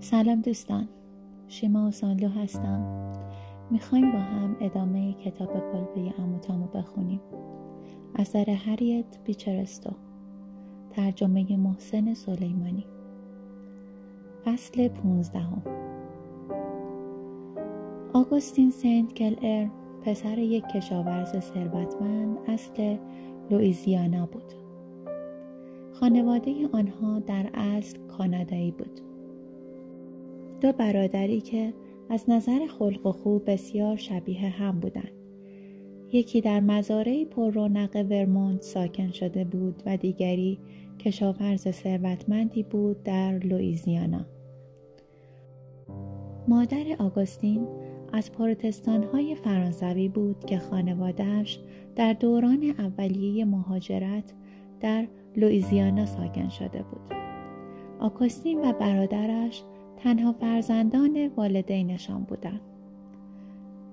سلام 0.00 0.40
دوستان 0.40 0.88
شیما 1.48 1.90
سانلو 1.90 2.28
هستم. 2.28 3.12
می‌خوایم 3.70 4.12
با 4.12 4.18
هم 4.18 4.56
ادامه 4.60 5.12
کتاب 5.12 5.48
کلبه 5.48 6.14
اموتامو 6.18 6.66
بخونیم. 6.66 7.20
اثر 8.14 8.50
هریت 8.50 9.18
بیچرستو 9.24 9.90
ترجمه 10.90 11.56
محسن 11.56 12.14
سلیمانی. 12.14 12.86
فصل 14.44 14.88
پونزدهم. 14.88 15.62
آگوستین 18.12 18.70
سنت 18.70 19.12
کلر 19.12 19.66
پسر 20.02 20.38
یک 20.38 20.64
کشاورز 20.64 21.36
ثروتمند 21.40 22.38
اصل 22.48 22.96
لوئیزیانا 23.50 24.26
بود 24.26 24.52
خانواده 25.92 26.68
آنها 26.72 27.18
در 27.18 27.50
اصل 27.54 27.98
کانادایی 27.98 28.70
بود 28.70 29.00
دو 30.60 30.72
برادری 30.72 31.40
که 31.40 31.74
از 32.10 32.30
نظر 32.30 32.66
خلق 32.66 33.06
و 33.06 33.12
خوب 33.12 33.50
بسیار 33.50 33.96
شبیه 33.96 34.48
هم 34.48 34.80
بودند. 34.80 35.12
یکی 36.12 36.40
در 36.40 36.60
مزارعی 36.60 37.24
پر 37.24 37.50
رونق 37.50 38.06
ورمونت 38.10 38.62
ساکن 38.62 39.10
شده 39.10 39.44
بود 39.44 39.82
و 39.86 39.96
دیگری 39.96 40.58
کشاورز 40.98 41.68
ثروتمندی 41.68 42.62
بود 42.62 43.02
در 43.02 43.38
لوئیزیانا. 43.38 44.26
مادر 46.48 46.84
آگوستین 46.98 47.66
از 48.12 48.32
پروتستان 48.32 49.02
های 49.04 49.34
فرانسوی 49.34 50.08
بود 50.08 50.44
که 50.44 50.58
خانوادهش 50.58 51.60
در 51.98 52.12
دوران 52.12 52.74
اولیه 52.78 53.44
مهاجرت 53.44 54.32
در 54.80 55.08
لوئیزیانا 55.36 56.06
ساکن 56.06 56.48
شده 56.48 56.82
بود. 56.82 57.18
آگوستین 58.00 58.60
و 58.60 58.72
برادرش 58.72 59.62
تنها 59.96 60.32
فرزندان 60.32 61.30
والدینشان 61.36 62.22
بودند. 62.22 62.60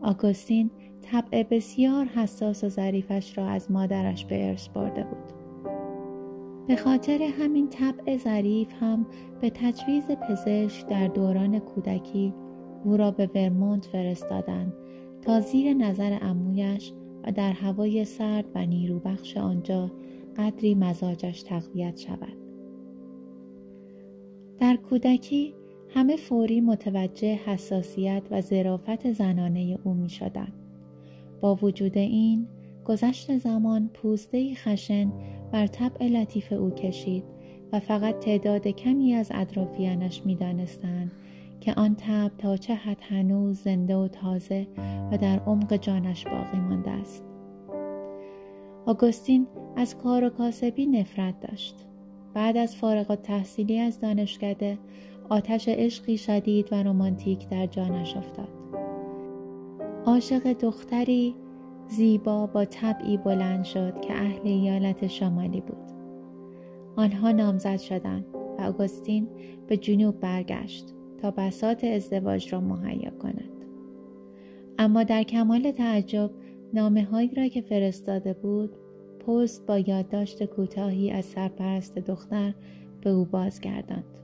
آگوستین 0.01 0.71
طبع 1.01 1.43
بسیار 1.43 2.05
حساس 2.05 2.63
و 2.63 2.69
ظریفش 2.69 3.37
را 3.37 3.47
از 3.47 3.71
مادرش 3.71 4.25
به 4.25 4.47
ارث 4.47 4.69
برده 4.69 5.03
بود. 5.03 5.33
به 6.67 6.75
خاطر 6.75 7.21
همین 7.21 7.69
طبع 7.69 8.17
ظریف 8.17 8.67
هم 8.79 9.05
به 9.41 9.49
تجویز 9.49 10.11
پزشک 10.11 10.87
در 10.87 11.07
دوران 11.07 11.59
کودکی 11.59 12.33
او 12.83 12.97
را 12.97 13.11
به 13.11 13.29
ورمونت 13.35 13.85
فرستادند 13.85 14.73
تا 15.21 15.39
زیر 15.39 15.73
نظر 15.73 16.17
امویش 16.21 16.93
و 17.25 17.31
در 17.31 17.51
هوای 17.51 18.05
سرد 18.05 18.45
و 18.55 18.65
نیروبخش 18.65 19.37
آنجا 19.37 19.91
قدری 20.37 20.75
مزاجش 20.75 21.43
تقویت 21.43 21.97
شود. 21.97 22.37
در 24.59 24.75
کودکی 24.75 25.53
همه 25.89 26.15
فوری 26.15 26.61
متوجه 26.61 27.35
حساسیت 27.35 28.23
و 28.31 28.41
ظرافت 28.41 29.11
زنانه 29.11 29.77
او 29.83 29.93
می 29.93 30.09
شدن. 30.09 30.53
با 31.41 31.55
وجود 31.55 31.97
این 31.97 32.47
گذشت 32.85 33.37
زمان 33.37 33.89
پوسته 33.93 34.55
خشن 34.55 35.11
بر 35.51 35.67
طبع 35.67 36.07
لطیف 36.07 36.51
او 36.51 36.69
کشید 36.69 37.23
و 37.71 37.79
فقط 37.79 38.19
تعداد 38.19 38.67
کمی 38.67 39.13
از 39.13 39.31
اطرافیانش 39.33 40.21
می 40.25 40.35
دانستن 40.35 41.11
که 41.65 41.73
آن 41.73 41.95
تب 41.95 42.31
تا 42.37 42.57
چه 42.57 42.73
حد 42.73 42.97
هنوز 43.01 43.59
زنده 43.59 43.95
و 43.95 44.07
تازه 44.07 44.67
و 45.11 45.17
در 45.17 45.39
عمق 45.39 45.75
جانش 45.75 46.27
باقی 46.27 46.59
مانده 46.59 46.91
است. 46.91 47.23
آگوستین 48.85 49.47
از 49.75 49.97
کار 49.97 50.23
و 50.23 50.29
کاسبی 50.29 50.85
نفرت 50.85 51.39
داشت. 51.39 51.75
بعد 52.33 52.57
از 52.57 52.75
فارغ 52.75 53.15
تحصیلی 53.15 53.79
از 53.79 54.01
دانشکده 54.01 54.77
آتش 55.29 55.69
عشقی 55.69 56.17
شدید 56.17 56.73
و 56.73 56.75
رمانتیک 56.75 57.49
در 57.49 57.65
جانش 57.65 58.17
افتاد 58.17 58.49
عاشق 60.05 60.53
دختری 60.53 61.35
زیبا 61.87 62.47
با 62.47 62.65
طبعی 62.65 63.17
بلند 63.17 63.63
شد 63.63 64.01
که 64.01 64.13
اهل 64.13 64.41
ایالت 64.43 65.07
شمالی 65.07 65.61
بود 65.61 65.91
آنها 66.95 67.31
نامزد 67.31 67.77
شدند 67.77 68.25
و 68.59 68.61
آگوستین 68.61 69.27
به 69.67 69.77
جنوب 69.77 70.19
برگشت 70.19 70.94
تا 71.21 71.31
بسات 71.31 71.83
ازدواج 71.83 72.53
را 72.53 72.61
مهیا 72.61 73.11
کند. 73.11 73.49
اما 74.79 75.03
در 75.03 75.23
کمال 75.23 75.71
تعجب 75.71 76.31
نامه 76.73 77.03
هایی 77.03 77.35
را 77.35 77.47
که 77.47 77.61
فرستاده 77.61 78.33
بود 78.33 78.75
پست 79.27 79.65
با 79.65 79.79
یادداشت 79.79 80.43
کوتاهی 80.43 81.11
از 81.11 81.25
سرپرست 81.25 81.95
دختر 81.99 82.53
به 83.01 83.09
او 83.09 83.25
بازگرداند. 83.25 84.17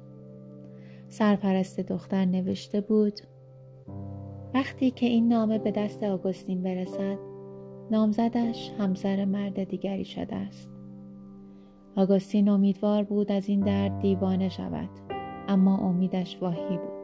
سرپرست 1.09 1.79
دختر 1.79 2.25
نوشته 2.25 2.81
بود 2.81 3.21
وقتی 4.53 4.91
که 4.91 5.05
این 5.05 5.27
نامه 5.27 5.57
به 5.57 5.71
دست 5.71 6.03
آگوستین 6.03 6.63
برسد 6.63 7.17
نامزدش 7.91 8.71
همسر 8.79 9.25
مرد 9.25 9.63
دیگری 9.63 10.05
شده 10.05 10.35
است. 10.35 10.69
آگوستین 11.95 12.49
امیدوار 12.49 13.03
بود 13.03 13.31
از 13.31 13.49
این 13.49 13.59
درد 13.59 13.99
دیوانه 13.99 14.49
شود. 14.49 15.10
اما 15.47 15.77
امیدش 15.77 16.37
واهی 16.41 16.77
بود. 16.77 17.01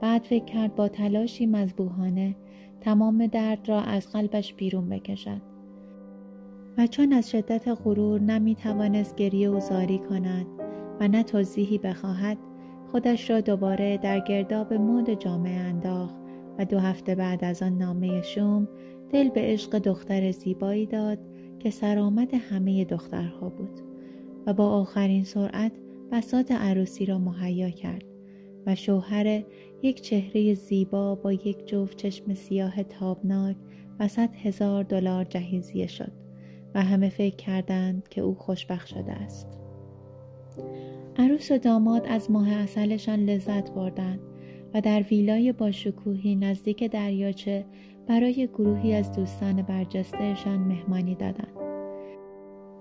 بعد 0.00 0.22
فکر 0.22 0.44
کرد 0.44 0.74
با 0.74 0.88
تلاشی 0.88 1.46
مذبوحانه 1.46 2.36
تمام 2.80 3.26
درد 3.26 3.68
را 3.68 3.80
از 3.80 4.12
قلبش 4.12 4.54
بیرون 4.54 4.88
بکشد. 4.88 5.56
و 6.78 6.86
چون 6.86 7.12
از 7.12 7.30
شدت 7.30 7.68
غرور 7.68 8.20
نمی 8.20 8.54
توانست 8.54 9.16
گریه 9.16 9.50
و 9.50 9.60
زاری 9.60 9.98
کند 9.98 10.46
و 11.00 11.08
نه 11.08 11.22
توضیحی 11.22 11.78
بخواهد 11.78 12.38
خودش 12.92 13.30
را 13.30 13.40
دوباره 13.40 13.96
در 13.96 14.20
گرداب 14.20 14.74
مود 14.74 15.10
جامعه 15.10 15.60
انداخت 15.60 16.14
و 16.58 16.64
دو 16.64 16.78
هفته 16.78 17.14
بعد 17.14 17.44
از 17.44 17.62
آن 17.62 17.78
نامه 17.78 18.22
شوم 18.22 18.68
دل 19.10 19.28
به 19.28 19.40
عشق 19.40 19.78
دختر 19.78 20.30
زیبایی 20.30 20.86
داد 20.86 21.18
که 21.58 21.70
سرآمد 21.70 22.34
همه 22.34 22.84
دخترها 22.84 23.48
بود 23.48 23.80
و 24.46 24.52
با 24.52 24.68
آخرین 24.68 25.24
سرعت 25.24 25.72
بسات 26.12 26.52
عروسی 26.52 27.06
را 27.06 27.18
مهیا 27.18 27.70
کرد 27.70 28.04
و 28.66 28.74
شوهر 28.74 29.42
یک 29.82 30.00
چهره 30.00 30.54
زیبا 30.54 31.14
با 31.14 31.32
یک 31.32 31.66
جفت 31.66 31.96
چشم 31.96 32.34
سیاه 32.34 32.82
تابناک 32.82 33.56
و 34.00 34.08
هزار 34.44 34.84
دلار 34.84 35.24
جهیزیه 35.24 35.86
شد 35.86 36.12
و 36.74 36.82
همه 36.82 37.08
فکر 37.08 37.36
کردند 37.36 38.08
که 38.08 38.20
او 38.20 38.34
خوشبخت 38.34 38.86
شده 38.86 39.12
است 39.12 39.46
عروس 41.16 41.50
و 41.50 41.58
داماد 41.58 42.06
از 42.08 42.30
ماه 42.30 42.52
اصلشان 42.52 43.24
لذت 43.24 43.70
بردند 43.70 44.20
و 44.74 44.80
در 44.80 45.02
ویلای 45.02 45.52
با 45.52 45.70
شکوهی 45.70 46.36
نزدیک 46.36 46.84
دریاچه 46.84 47.64
برای 48.08 48.46
گروهی 48.46 48.94
از 48.94 49.12
دوستان 49.12 49.62
برجستهشان 49.62 50.58
مهمانی 50.58 51.14
دادند. 51.14 51.55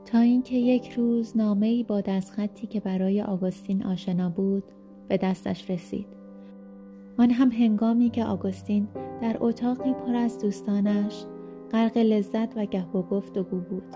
تا 0.06 0.20
اینکه 0.20 0.56
یک 0.56 0.92
روز 0.92 1.38
نامهای 1.38 1.84
با 1.84 2.02
دستخطی 2.02 2.68
که 2.68 2.80
برای 2.80 3.22
آگوستین 3.22 3.86
آشنا 3.86 4.30
بود 4.30 4.64
به 5.08 5.18
دستش 5.18 5.70
رسید. 5.70 6.08
آن 7.18 7.32
هم 7.32 7.52
هنگامی 7.52 8.10
که 8.10 8.26
آگوستین 8.26 8.88
در 9.22 9.38
اتاقی 9.40 9.94
پر 9.94 10.16
از 10.16 10.40
دوستانش 10.40 11.26
غرق 11.72 11.98
لذت 11.98 12.58
و 12.58 12.66
گه 12.66 12.86
و 12.86 13.02
گفت 13.02 13.38
و 13.38 13.44
گو 13.44 13.60
بود. 13.60 13.96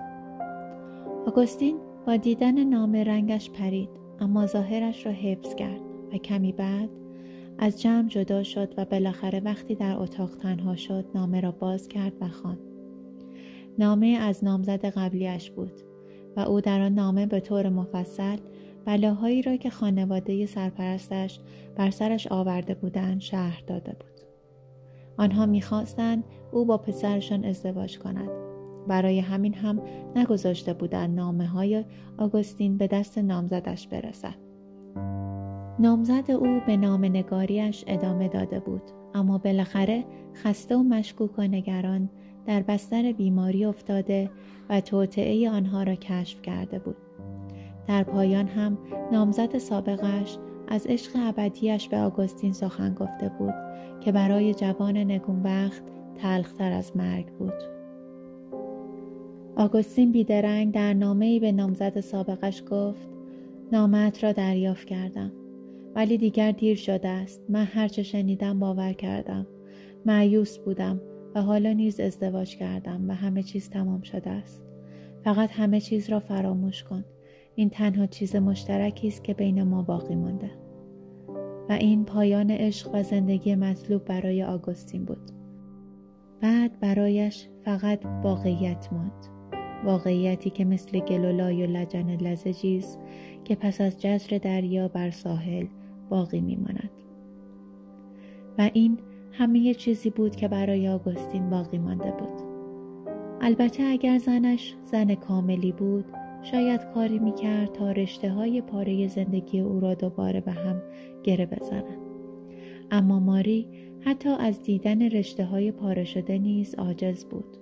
آگوستین 1.27 1.77
با 2.07 2.17
دیدن 2.17 2.63
نامه 2.63 3.03
رنگش 3.03 3.49
پرید 3.49 3.89
اما 4.19 4.45
ظاهرش 4.45 5.05
را 5.05 5.11
حفظ 5.11 5.55
کرد 5.55 5.81
و 6.13 6.17
کمی 6.17 6.51
بعد 6.51 6.89
از 7.57 7.81
جمع 7.81 8.07
جدا 8.07 8.43
شد 8.43 8.73
و 8.77 8.85
بالاخره 8.85 9.39
وقتی 9.39 9.75
در 9.75 9.97
اتاق 9.97 10.35
تنها 10.35 10.75
شد 10.75 11.05
نامه 11.15 11.41
را 11.41 11.51
باز 11.51 11.87
کرد 11.87 12.13
و 12.21 12.27
خواند 12.27 12.59
نامه 13.79 14.07
از 14.07 14.43
نامزد 14.43 14.85
قبلیش 14.85 15.51
بود 15.51 15.88
و 16.37 16.39
او 16.39 16.61
در 16.61 16.81
آن 16.81 16.93
نامه 16.93 17.25
به 17.25 17.39
طور 17.39 17.69
مفصل 17.69 18.37
بلاهایی 18.85 19.41
را 19.41 19.55
که 19.55 19.69
خانواده 19.69 20.45
سرپرستش 20.45 21.39
بر 21.75 21.89
سرش 21.89 22.27
آورده 22.27 22.73
بودند 22.73 23.21
شهر 23.21 23.63
داده 23.67 23.91
بود. 23.91 24.21
آنها 25.17 25.45
می‌خواستند 25.45 26.23
او 26.51 26.65
با 26.65 26.77
پسرشان 26.77 27.45
ازدواج 27.45 27.99
کند. 27.99 28.29
برای 28.87 29.19
همین 29.19 29.53
هم 29.53 29.81
نگذاشته 30.15 30.73
بودند 30.73 31.15
نامه 31.15 31.47
های 31.47 31.85
آگوستین 32.17 32.77
به 32.77 32.87
دست 32.87 33.17
نامزدش 33.17 33.87
برسد. 33.87 34.35
نامزد 35.79 36.31
او 36.31 36.61
به 36.67 36.77
نام 36.77 37.05
نگاریش 37.05 37.83
ادامه 37.87 38.27
داده 38.27 38.59
بود. 38.59 38.81
اما 39.13 39.37
بالاخره 39.37 40.05
خسته 40.35 40.75
و 40.75 40.83
مشکوک 40.83 41.39
و 41.39 41.41
نگران 41.41 42.09
در 42.49 42.61
بستر 42.61 43.11
بیماری 43.11 43.65
افتاده 43.65 44.29
و 44.69 44.81
توطعه 44.81 45.49
آنها 45.49 45.83
را 45.83 45.95
کشف 45.95 46.41
کرده 46.41 46.79
بود. 46.79 46.95
در 47.87 48.03
پایان 48.03 48.47
هم 48.47 48.77
نامزد 49.11 49.57
سابقش 49.57 50.37
از 50.67 50.87
عشق 50.87 51.11
ابدیش 51.15 51.87
به 51.87 51.97
آگوستین 51.97 52.53
سخن 52.53 52.93
گفته 52.93 53.31
بود 53.39 53.53
که 54.01 54.11
برای 54.11 54.53
جوان 54.53 54.97
نگونبخت 54.97 55.83
تلختر 56.21 56.71
از 56.71 56.97
مرگ 56.97 57.25
بود. 57.25 57.53
آگوستین 59.55 60.11
بیدرنگ 60.11 60.73
در 60.73 60.93
نامهای 60.93 61.39
به 61.39 61.51
نامزد 61.51 61.99
سابقش 61.99 62.63
گفت 62.71 63.09
نامت 63.71 64.23
را 64.23 64.31
دریافت 64.31 64.87
کردم 64.87 65.31
ولی 65.95 66.17
دیگر 66.17 66.51
دیر 66.51 66.77
شده 66.77 67.07
است 67.07 67.41
من 67.49 67.65
هرچه 67.65 68.03
شنیدم 68.03 68.59
باور 68.59 68.93
کردم 68.93 69.47
معیوس 70.05 70.57
بودم 70.57 71.01
و 71.35 71.41
حالا 71.41 71.73
نیز 71.73 71.99
ازدواج 71.99 72.55
کردم 72.55 73.09
و 73.09 73.13
همه 73.13 73.43
چیز 73.43 73.69
تمام 73.69 74.01
شده 74.01 74.29
است. 74.29 74.63
فقط 75.23 75.51
همه 75.51 75.81
چیز 75.81 76.09
را 76.09 76.19
فراموش 76.19 76.83
کن. 76.83 77.05
این 77.55 77.69
تنها 77.69 78.05
چیز 78.05 78.35
مشترکی 78.35 79.07
است 79.07 79.23
که 79.23 79.33
بین 79.33 79.63
ما 79.63 79.81
باقی 79.81 80.15
مانده. 80.15 80.51
و 81.69 81.71
این 81.71 82.05
پایان 82.05 82.51
عشق 82.51 82.89
و 82.93 83.03
زندگی 83.03 83.55
مطلوب 83.55 84.05
برای 84.05 84.43
آگوستین 84.43 85.05
بود. 85.05 85.31
بعد 86.41 86.79
برایش 86.79 87.47
فقط 87.65 88.05
واقعیت 88.23 88.93
ماند. 88.93 89.25
واقعیتی 89.85 90.49
که 90.49 90.65
مثل 90.65 90.99
گلولای 90.99 91.63
و 91.63 91.69
لجن 91.69 92.09
لزجی 92.09 92.77
است 92.77 92.99
که 93.43 93.55
پس 93.55 93.81
از 93.81 94.01
جزر 94.01 94.37
دریا 94.37 94.87
بر 94.87 95.11
ساحل 95.11 95.65
باقی 96.09 96.41
میماند. 96.41 96.89
و 98.57 98.69
این 98.73 98.97
همه 99.39 99.73
چیزی 99.73 100.09
بود 100.09 100.35
که 100.35 100.47
برای 100.47 100.89
آگوستین 100.89 101.49
باقی 101.49 101.77
مانده 101.77 102.11
بود. 102.11 102.41
البته 103.41 103.83
اگر 103.83 104.17
زنش 104.17 104.75
زن 104.85 105.15
کاملی 105.15 105.71
بود 105.71 106.05
شاید 106.43 106.81
کاری 106.93 107.19
می‌کرد 107.19 107.71
تا 107.71 107.91
رشته 107.91 108.29
های 108.29 108.61
پاره 108.61 109.07
زندگی 109.07 109.59
او 109.59 109.79
را 109.79 109.93
دوباره 109.93 110.41
به 110.41 110.51
هم 110.51 110.81
گره 111.23 111.45
بزنند 111.45 111.97
اما 112.91 113.19
ماری 113.19 113.67
حتی 113.99 114.29
از 114.29 114.61
دیدن 114.61 115.01
رشته 115.01 115.45
های 115.45 115.71
پاره 115.71 116.03
شده 116.03 116.37
نیز 116.37 116.75
عاجز 116.75 117.25
بود. 117.25 117.57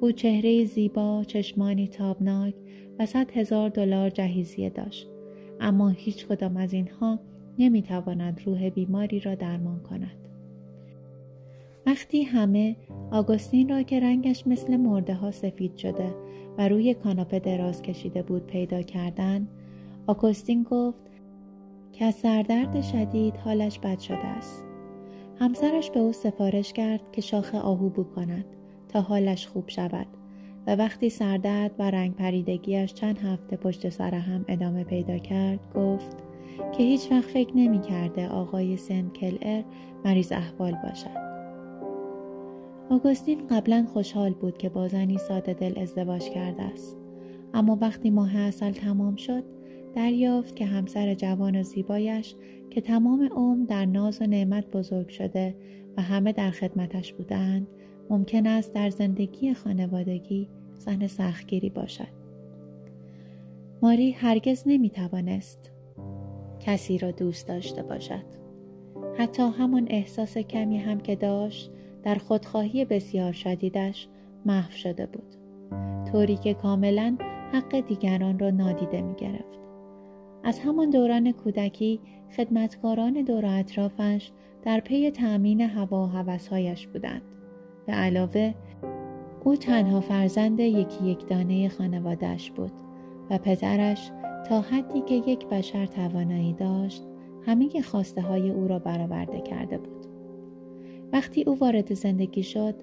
او 0.00 0.12
چهره 0.12 0.64
زیبا 0.64 1.24
چشمانی 1.26 1.88
تابناک 1.88 2.54
و 2.98 3.06
صد 3.06 3.30
هزار 3.30 3.68
دلار 3.68 4.10
جهیزیه 4.10 4.70
داشت. 4.70 5.08
اما 5.60 5.88
هیچ 5.88 6.26
کدام 6.26 6.56
از 6.56 6.72
اینها 6.72 7.18
نمی‌تواند 7.58 8.40
روح 8.46 8.68
بیماری 8.68 9.20
را 9.20 9.34
درمان 9.34 9.80
کند. 9.82 10.29
وقتی 11.90 12.22
همه 12.22 12.76
آگوستین 13.10 13.68
را 13.68 13.82
که 13.82 14.00
رنگش 14.00 14.46
مثل 14.46 14.76
مرده 14.76 15.14
ها 15.14 15.30
سفید 15.30 15.76
شده 15.76 16.14
و 16.58 16.68
روی 16.68 16.94
کاناپه 16.94 17.38
دراز 17.38 17.82
کشیده 17.82 18.22
بود 18.22 18.46
پیدا 18.46 18.82
کردن 18.82 19.48
آگوستین 20.06 20.62
گفت 20.62 21.10
که 21.92 22.04
از 22.04 22.14
سردرد 22.14 22.80
شدید 22.80 23.36
حالش 23.36 23.78
بد 23.78 23.98
شده 23.98 24.26
است. 24.26 24.64
همسرش 25.38 25.90
به 25.90 26.00
او 26.00 26.12
سفارش 26.12 26.72
کرد 26.72 27.12
که 27.12 27.20
شاخ 27.20 27.54
آهو 27.54 27.88
بو 27.88 28.04
کند 28.04 28.44
تا 28.88 29.00
حالش 29.00 29.46
خوب 29.46 29.68
شود 29.68 30.06
و 30.66 30.76
وقتی 30.76 31.10
سردرد 31.10 31.74
و 31.78 31.90
رنگ 31.90 32.14
پریدگیش 32.14 32.94
چند 32.94 33.18
هفته 33.18 33.56
پشت 33.56 33.88
سر 33.88 34.14
هم 34.14 34.44
ادامه 34.48 34.84
پیدا 34.84 35.18
کرد 35.18 35.60
گفت 35.74 36.16
که 36.72 36.82
هیچ 36.82 37.12
وقت 37.12 37.28
فکر 37.30 37.56
نمی 37.56 37.80
کرده 37.80 38.28
آقای 38.28 38.76
سن 38.76 39.08
کلر 39.08 39.62
مریض 40.04 40.32
احوال 40.32 40.76
باشد. 40.84 41.29
آگوستین 42.90 43.46
قبلا 43.46 43.86
خوشحال 43.92 44.32
بود 44.32 44.58
که 44.58 44.68
با 44.68 44.88
زنی 44.88 45.18
ساده 45.18 45.54
دل 45.54 45.78
ازدواج 45.78 46.22
کرده 46.22 46.62
است. 46.62 46.96
اما 47.54 47.78
وقتی 47.80 48.10
ماه 48.10 48.36
اصل 48.36 48.70
تمام 48.70 49.16
شد 49.16 49.44
دریافت 49.94 50.56
که 50.56 50.66
همسر 50.66 51.14
جوان 51.14 51.60
و 51.60 51.62
زیبایش 51.62 52.34
که 52.70 52.80
تمام 52.80 53.28
عمر 53.32 53.66
در 53.66 53.84
ناز 53.84 54.22
و 54.22 54.26
نعمت 54.26 54.70
بزرگ 54.70 55.08
شده 55.08 55.56
و 55.96 56.02
همه 56.02 56.32
در 56.32 56.50
خدمتش 56.50 57.12
بودند 57.12 57.66
ممکن 58.10 58.46
است 58.46 58.72
در 58.72 58.90
زندگی 58.90 59.54
خانوادگی 59.54 60.48
زن 60.74 61.06
سختگیری 61.06 61.70
باشد. 61.70 62.20
ماری 63.82 64.10
هرگز 64.10 64.62
نمی 64.66 64.90
توانست 64.90 65.70
کسی 66.60 66.98
را 66.98 67.10
دوست 67.10 67.48
داشته 67.48 67.82
باشد. 67.82 68.40
حتی 69.18 69.42
همان 69.42 69.86
احساس 69.90 70.38
کمی 70.38 70.78
هم 70.78 71.00
که 71.00 71.16
داشت 71.16 71.70
در 72.02 72.14
خودخواهی 72.14 72.84
بسیار 72.84 73.32
شدیدش 73.32 74.08
محو 74.46 74.70
شده 74.70 75.06
بود 75.06 75.34
طوری 76.12 76.36
که 76.36 76.54
کاملا 76.54 77.16
حق 77.52 77.80
دیگران 77.80 78.38
را 78.38 78.50
نادیده 78.50 79.02
می 79.02 79.14
گرفت. 79.14 79.60
از 80.44 80.58
همان 80.58 80.90
دوران 80.90 81.32
کودکی 81.32 82.00
خدمتکاران 82.36 83.12
دور 83.12 83.46
اطرافش 83.46 84.30
در 84.62 84.80
پی 84.80 85.10
تأمین 85.10 85.60
هوا 85.60 86.04
و 86.04 86.06
هوسهایش 86.06 86.86
بودند. 86.86 87.22
به 87.86 87.92
علاوه 87.92 88.54
او 89.44 89.56
تنها 89.56 90.00
فرزند 90.00 90.60
یکی 90.60 91.04
یک 91.04 91.28
دانه 91.28 91.68
خانوادهش 91.68 92.50
بود 92.50 92.72
و 93.30 93.38
پدرش 93.38 94.10
تا 94.48 94.60
حدی 94.60 95.00
که 95.00 95.14
یک 95.14 95.46
بشر 95.46 95.86
توانایی 95.86 96.52
داشت 96.52 97.06
همه 97.46 97.82
خواسته 97.82 98.22
های 98.22 98.50
او 98.50 98.68
را 98.68 98.78
برآورده 98.78 99.40
کرده 99.40 99.78
بود. 99.78 99.99
وقتی 101.12 101.42
او 101.42 101.58
وارد 101.58 101.94
زندگی 101.94 102.42
شد 102.42 102.74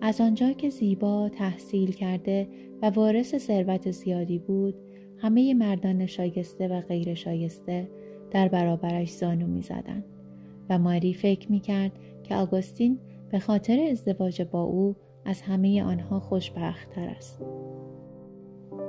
از 0.00 0.20
آنجا 0.20 0.52
که 0.52 0.70
زیبا 0.70 1.28
تحصیل 1.28 1.92
کرده 1.92 2.48
و 2.82 2.90
وارث 2.90 3.36
ثروت 3.36 3.90
زیادی 3.90 4.38
بود 4.38 4.74
همه 5.18 5.54
مردان 5.54 6.06
شایسته 6.06 6.68
و 6.68 6.80
غیر 6.80 7.14
شایسته 7.14 7.88
در 8.30 8.48
برابرش 8.48 9.12
زانو 9.12 9.46
می 9.46 9.62
زدن. 9.62 10.04
و 10.70 10.78
ماری 10.78 11.14
فکر 11.14 11.52
می 11.52 11.60
کرد 11.60 11.92
که 12.22 12.34
آگوستین 12.34 12.98
به 13.30 13.38
خاطر 13.38 13.80
ازدواج 13.90 14.42
با 14.42 14.62
او 14.62 14.96
از 15.24 15.42
همه 15.42 15.82
آنها 15.82 16.20
خوشبختتر 16.20 17.08
است. 17.08 17.42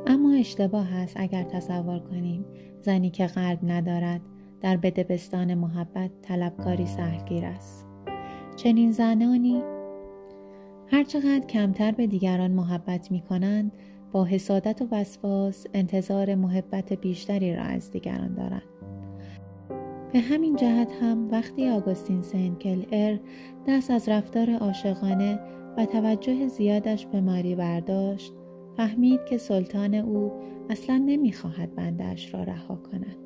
اما 0.08 0.34
اشتباه 0.34 0.96
است 0.96 1.14
اگر 1.20 1.44
تصور 1.44 2.00
کنیم 2.00 2.46
زنی 2.82 3.10
که 3.10 3.28
قلب 3.28 3.60
ندارد 3.64 4.22
در 4.62 4.78
بدبستان 4.78 5.54
محبت 5.54 6.12
طلبکاری 6.22 6.86
سهلگیر 6.86 7.46
است. 7.46 7.89
چنین 8.60 8.92
زنانی 8.92 9.64
هرچقدر 10.88 11.46
کمتر 11.46 11.92
به 11.92 12.08
دیگران 12.08 12.52
محبت 12.52 13.12
می 13.12 13.22
کنند 13.22 13.72
با 14.12 14.26
حسادت 14.26 14.82
و 14.82 14.88
وسواس 14.92 15.66
انتظار 15.74 16.36
محبت 16.36 16.94
بیشتری 16.94 17.56
را 17.56 17.64
از 17.64 17.92
دیگران 17.92 18.34
دارند. 18.34 18.64
به 20.14 20.20
همین 20.20 20.56
جهت 20.56 20.92
هم 21.02 21.32
وقتی 21.32 21.70
آگوستین 21.70 22.22
سنکل 22.22 22.84
ار 22.92 23.20
دست 23.68 23.92
از 23.92 24.10
رفتار 24.10 24.56
عاشقانه 24.56 25.40
و 25.78 25.86
توجه 25.86 26.48
زیادش 26.48 27.06
به 27.06 27.22
ماری 27.22 27.56
برداشت 27.56 28.34
فهمید 28.78 29.20
که 29.30 29.38
سلطان 29.38 29.96
او 29.96 30.32
اصلا 30.70 30.98
نمی‌خواهد 30.98 31.76
بندش 31.76 32.34
را 32.34 32.44
رها 32.44 32.76
کند 32.76 33.18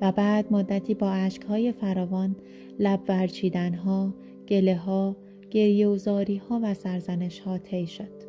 و 0.00 0.12
بعد 0.12 0.52
مدتی 0.52 0.94
با 0.94 1.12
عشقهای 1.12 1.72
فراوان 1.72 2.36
لب 2.78 3.00
ورچیدنها 3.08 4.14
گله 4.50 4.76
ها 4.76 5.16
گریه 5.50 5.88
و 5.88 5.96
زاری 5.96 6.36
ها 6.36 6.60
و 6.62 6.74
سرزنش 6.74 7.40
ها 7.40 7.58
طی 7.58 7.86
شد. 7.86 8.20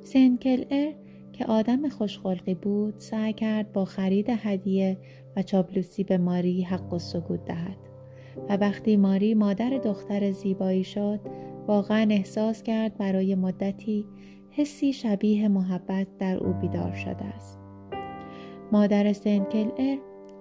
سنکل 0.00 0.64
ار 0.70 0.92
که 1.32 1.44
آدم 1.44 1.88
خوشخلقی 1.88 2.54
بود 2.54 2.94
سعی 2.98 3.32
کرد 3.32 3.72
با 3.72 3.84
خرید 3.84 4.26
هدیه 4.28 4.98
و 5.36 5.42
چابلوسی 5.42 6.04
به 6.04 6.18
ماری 6.18 6.62
حق 6.62 6.92
و 6.92 6.98
سکوت 6.98 7.44
دهد. 7.44 7.76
و 8.48 8.56
وقتی 8.56 8.96
ماری 8.96 9.34
مادر 9.34 9.70
دختر 9.70 10.30
زیبایی 10.30 10.84
شد 10.84 11.20
واقعا 11.66 12.06
احساس 12.10 12.62
کرد 12.62 12.98
برای 12.98 13.34
مدتی 13.34 14.06
حسی 14.50 14.92
شبیه 14.92 15.48
محبت 15.48 16.06
در 16.18 16.36
او 16.36 16.52
بیدار 16.52 16.92
شده 16.92 17.24
است. 17.24 17.58
مادر 18.72 19.12
سنکل 19.12 19.68
ار 19.76 19.98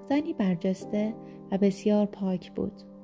زنی 0.10 0.34
برجسته 0.34 1.14
و 1.52 1.58
بسیار 1.58 2.06
پاک 2.06 2.52
بود. 2.52 2.95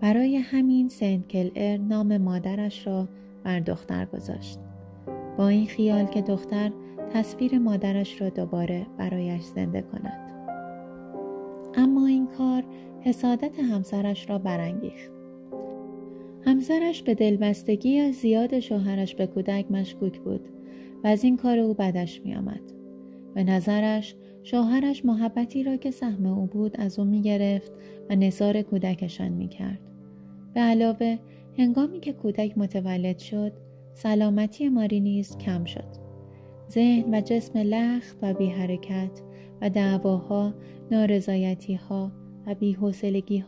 برای 0.00 0.36
همین 0.36 0.88
سنت 0.88 1.28
کلر 1.28 1.76
نام 1.76 2.16
مادرش 2.16 2.86
را 2.86 3.08
بر 3.44 3.60
دختر 3.60 4.04
گذاشت. 4.04 4.58
با 5.38 5.48
این 5.48 5.66
خیال 5.66 6.04
که 6.04 6.22
دختر 6.22 6.72
تصویر 7.12 7.58
مادرش 7.58 8.20
را 8.20 8.28
دوباره 8.28 8.86
برایش 8.98 9.42
زنده 9.42 9.82
کند. 9.82 10.28
اما 11.74 12.06
این 12.06 12.26
کار 12.26 12.64
حسادت 13.00 13.60
همسرش 13.60 14.30
را 14.30 14.38
برانگیخت. 14.38 15.12
همسرش 16.46 17.02
به 17.02 17.14
دلبستگی 17.14 18.12
زیاد 18.12 18.60
شوهرش 18.60 19.14
به 19.14 19.26
کودک 19.26 19.70
مشکوک 19.70 20.20
بود 20.20 20.48
و 21.04 21.06
از 21.06 21.24
این 21.24 21.36
کار 21.36 21.58
او 21.58 21.74
بدش 21.74 22.20
می 22.24 22.34
آمد. 22.34 22.60
به 23.34 23.44
نظرش 23.44 24.16
شوهرش 24.50 25.04
محبتی 25.04 25.62
را 25.62 25.76
که 25.76 25.90
سهم 25.90 26.26
او 26.26 26.46
بود 26.46 26.80
از 26.80 26.98
او 26.98 27.04
می 27.04 27.22
گرفت 27.22 27.72
و 28.10 28.16
نظار 28.16 28.62
کودکشان 28.62 29.28
می 29.28 29.48
کرد. 29.48 29.80
به 30.54 30.60
علاوه 30.60 31.18
هنگامی 31.58 32.00
که 32.00 32.12
کودک 32.12 32.58
متولد 32.58 33.18
شد 33.18 33.52
سلامتی 33.94 34.68
ماری 34.68 35.00
نیز 35.00 35.38
کم 35.38 35.64
شد 35.64 35.88
ذهن 36.70 37.14
و 37.14 37.20
جسم 37.20 37.58
لخت 37.58 38.16
و 38.22 38.34
بی 38.34 38.46
حرکت 38.46 39.22
و 39.60 39.70
دعواها 39.70 40.54
نارضایتی 40.90 41.74
ها 41.74 42.12
و 42.46 42.54
بیحسلگی 42.54 43.44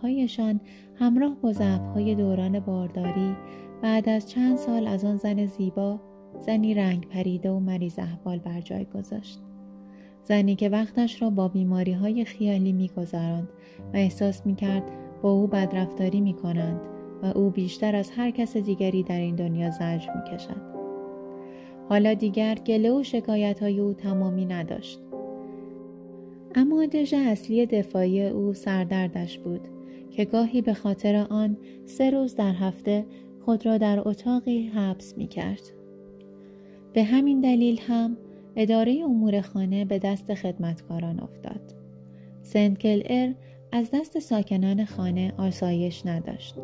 همراه 0.94 1.36
با 1.42 1.52
ضعف 1.52 1.86
های 1.94 2.14
دوران 2.14 2.60
بارداری 2.60 3.36
بعد 3.82 4.08
از 4.08 4.30
چند 4.30 4.56
سال 4.56 4.86
از 4.86 5.04
آن 5.04 5.16
زن 5.16 5.46
زیبا 5.46 6.00
زنی 6.46 6.74
رنگ 6.74 7.08
پریده 7.08 7.50
و 7.50 7.60
مریض 7.60 7.98
احوال 7.98 8.38
بر 8.38 8.60
جای 8.60 8.84
گذاشت. 8.84 9.40
زنی 10.24 10.56
که 10.56 10.68
وقتش 10.68 11.22
را 11.22 11.30
با 11.30 11.48
بیماری 11.48 11.92
های 11.92 12.24
خیالی 12.24 12.72
میگذراند 12.72 13.48
و 13.94 13.96
احساس 13.96 14.46
می‌کرد 14.46 14.82
با 15.22 15.32
او 15.32 15.46
بدرفتاری 15.46 16.20
می‌کنند 16.20 16.80
و 17.22 17.26
او 17.26 17.50
بیشتر 17.50 17.96
از 17.96 18.10
هر 18.10 18.30
کس 18.30 18.56
دیگری 18.56 19.02
در 19.02 19.18
این 19.18 19.36
دنیا 19.36 19.70
زجر 19.70 20.08
می‌کشد. 20.16 20.70
حالا 21.88 22.14
دیگر 22.14 22.54
گله 22.54 22.92
و 22.92 23.02
شکایت 23.02 23.62
های 23.62 23.80
او 23.80 23.92
تمامی 23.92 24.44
نداشت. 24.44 25.00
اما 26.54 26.86
دژ 26.86 27.14
اصلی 27.14 27.66
دفاعی 27.66 28.26
او 28.26 28.54
سردردش 28.54 29.38
بود 29.38 29.68
که 30.10 30.24
گاهی 30.24 30.62
به 30.62 30.74
خاطر 30.74 31.26
آن 31.30 31.56
سه 31.84 32.10
روز 32.10 32.34
در 32.34 32.52
هفته 32.52 33.06
خود 33.44 33.66
را 33.66 33.78
در 33.78 34.08
اتاقی 34.08 34.66
حبس 34.68 35.18
می 35.18 35.26
کرد. 35.26 35.62
به 36.92 37.04
همین 37.04 37.40
دلیل 37.40 37.80
هم 37.80 38.16
اداره 38.56 39.02
امور 39.04 39.40
خانه 39.40 39.84
به 39.84 39.98
دست 39.98 40.34
خدمتکاران 40.34 41.20
افتاد. 41.20 41.74
سنت 42.42 42.80
ار 42.84 43.34
از 43.72 43.90
دست 43.94 44.18
ساکنان 44.18 44.84
خانه 44.84 45.32
آسایش 45.38 46.06
نداشت. 46.06 46.54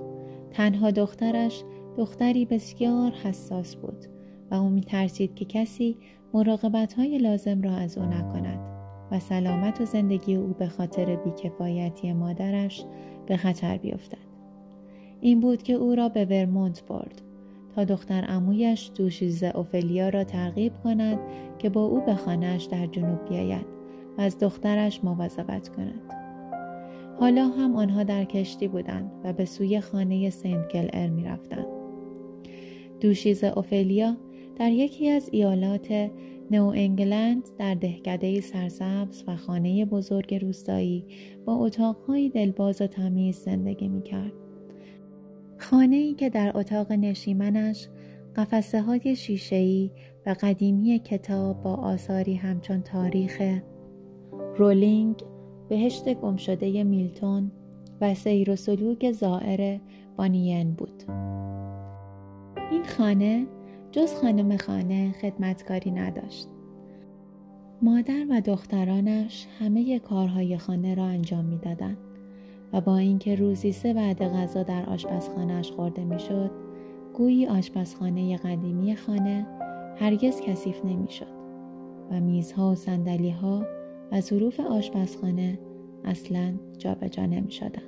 تنها 0.50 0.90
دخترش 0.90 1.62
دختری 1.96 2.44
بسیار 2.44 3.10
حساس 3.10 3.76
بود 3.76 4.06
و 4.50 4.54
او 4.54 4.68
می 4.68 4.80
ترسید 4.80 5.34
که 5.34 5.44
کسی 5.44 5.96
مراقبت 6.34 6.92
های 6.92 7.18
لازم 7.18 7.62
را 7.62 7.72
از 7.72 7.98
او 7.98 8.04
نکند 8.04 8.60
و 9.10 9.20
سلامت 9.20 9.80
و 9.80 9.84
زندگی 9.84 10.34
او 10.34 10.54
به 10.58 10.68
خاطر 10.68 11.16
بیکفایتی 11.16 12.12
مادرش 12.12 12.84
به 13.26 13.36
خطر 13.36 13.76
بیفتد. 13.76 14.26
این 15.20 15.40
بود 15.40 15.62
که 15.62 15.72
او 15.72 15.94
را 15.94 16.08
به 16.08 16.24
ورمونت 16.24 16.86
برد 16.86 17.22
دختر 17.84 18.24
امویش 18.28 18.90
دوشیز 18.94 19.44
اوفلیا 19.44 20.08
را 20.08 20.24
ترغیب 20.24 20.72
کند 20.84 21.18
که 21.58 21.68
با 21.68 21.84
او 21.84 22.00
به 22.00 22.14
خانهاش 22.14 22.64
در 22.64 22.86
جنوب 22.86 23.28
بیاید 23.28 23.66
و 24.18 24.20
از 24.20 24.38
دخترش 24.38 25.04
مواظبت 25.04 25.68
کند. 25.68 26.00
حالا 27.20 27.48
هم 27.48 27.76
آنها 27.76 28.02
در 28.02 28.24
کشتی 28.24 28.68
بودند 28.68 29.10
و 29.24 29.32
به 29.32 29.44
سوی 29.44 29.80
خانه 29.80 30.30
سنت 30.30 30.72
گل 30.72 31.08
می 31.08 31.24
رفتند. 31.24 31.66
دوشیز 33.00 33.44
اوفلیا 33.44 34.16
در 34.56 34.70
یکی 34.70 35.08
از 35.08 35.28
ایالات 35.32 36.10
نو 36.50 36.66
انگلند 36.66 37.48
در 37.58 37.74
دهکده 37.74 38.40
سرسبز 38.40 39.24
و 39.26 39.36
خانه 39.36 39.84
بزرگ 39.84 40.34
روستایی 40.34 41.04
با 41.44 41.54
اتاقهای 41.54 42.28
دلباز 42.28 42.82
و 42.82 42.86
تمیز 42.86 43.36
زندگی 43.36 43.88
می 43.88 44.02
کرد. 44.02 44.45
خانه 45.58 45.96
ای 45.96 46.14
که 46.14 46.30
در 46.30 46.52
اتاق 46.54 46.92
نشیمنش 46.92 47.88
قفسه 48.36 48.82
های 48.82 49.16
شیشهی 49.16 49.90
و 50.26 50.36
قدیمی 50.40 50.98
کتاب 50.98 51.62
با 51.62 51.74
آثاری 51.74 52.34
همچون 52.34 52.82
تاریخ 52.82 53.42
رولینگ 54.58 55.16
بهشت 55.68 56.14
گمشده 56.14 56.84
میلتون 56.84 57.52
و 58.00 58.14
سیر 58.14 58.50
و 58.50 58.56
سلوک 58.56 59.12
زائر 59.12 59.80
بانین 60.16 60.74
بود. 60.74 61.02
این 62.70 62.84
خانه 62.84 63.46
جز 63.92 64.14
خانم 64.14 64.56
خانه 64.56 65.12
خدمتکاری 65.12 65.90
نداشت. 65.90 66.48
مادر 67.82 68.26
و 68.30 68.40
دخترانش 68.40 69.46
همه 69.58 69.98
کارهای 69.98 70.58
خانه 70.58 70.94
را 70.94 71.04
انجام 71.04 71.44
می‌دادند. 71.44 72.05
و 72.76 72.80
با 72.80 72.96
اینکه 72.96 73.34
روزی 73.34 73.72
سه 73.72 73.94
بعد 73.94 74.22
غذا 74.22 74.62
در 74.62 74.86
آشپزخانهاش 74.86 75.70
خورده 75.72 76.04
می‌شد 76.04 76.50
گویی 77.14 77.46
آشپزخانه 77.46 78.36
قدیمی 78.36 78.96
خانه 78.96 79.46
هرگز 79.96 80.40
کثیف 80.40 80.84
نمی‌شد 80.84 81.36
و 82.10 82.20
میزها 82.20 82.70
و 82.70 82.74
سندلیها 82.74 83.66
و 84.12 84.20
ظروف 84.20 84.60
آشپزخانه 84.60 85.58
اصلا 86.04 86.54
جابجا 86.78 87.26
نمی 87.26 87.50
شدن. 87.50 87.82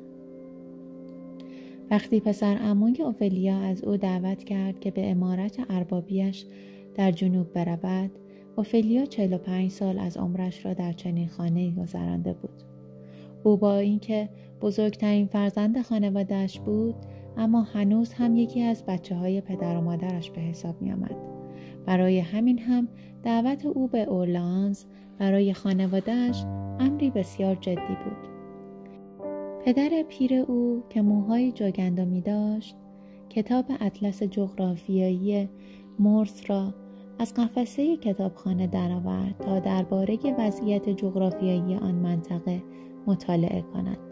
وقتی 1.91 2.21
پسر 2.21 2.59
اموی 2.61 3.03
اوفلیا 3.03 3.59
از 3.59 3.85
او 3.85 3.97
دعوت 3.97 4.45
کرد 4.45 4.81
که 4.81 4.91
به 4.91 5.11
امارت 5.11 5.59
اربابیش 5.71 6.47
در 6.95 7.11
جنوب 7.11 7.53
برود 7.53 8.11
اوفلیا 8.57 9.05
45 9.05 9.71
سال 9.71 9.99
از 9.99 10.17
عمرش 10.17 10.67
را 10.67 10.75
در 10.75 10.93
چنین 10.93 11.29
خانه 11.29 11.71
گذرانده 11.71 12.33
بود 12.33 12.63
او 13.45 13.57
با 13.57 13.77
اینکه 13.77 14.29
بزرگترین 14.61 15.27
فرزند 15.27 15.83
خانوادهش 15.83 16.59
بود 16.59 16.95
اما 17.37 17.63
هنوز 17.63 18.13
هم 18.13 18.37
یکی 18.37 18.63
از 18.63 18.85
بچه 18.87 19.15
های 19.15 19.41
پدر 19.41 19.77
و 19.77 19.81
مادرش 19.81 20.31
به 20.31 20.41
حساب 20.41 20.83
می 20.83 20.93
آمد. 20.93 21.17
برای 21.87 22.19
همین 22.19 22.59
هم 22.59 22.89
دعوت 23.23 23.67
او 23.67 23.89
به 23.89 24.03
اورلانز 24.03 24.85
برای 25.19 25.53
خانوادهش 25.53 26.45
امری 26.81 27.11
بسیار 27.11 27.55
جدی 27.55 27.97
بود. 28.05 28.29
پدر 29.65 30.05
پیر 30.09 30.35
او 30.35 30.83
که 30.89 31.03
موهای 31.03 31.53
جاگندمی 31.53 32.21
داشت 32.21 32.77
کتاب 33.31 33.65
اطلس 33.81 34.23
جغرافیایی 34.23 35.49
مورس 35.99 36.51
را 36.51 36.75
از 37.19 37.35
قفسه 37.35 37.97
کتابخانه 37.97 38.67
درآورد 38.67 39.35
تا 39.39 39.59
درباره 39.59 40.19
وضعیت 40.39 40.89
جغرافیایی 40.89 41.75
آن 41.75 41.95
منطقه 41.95 42.63
مطالعه 43.07 43.63
کند 43.63 44.08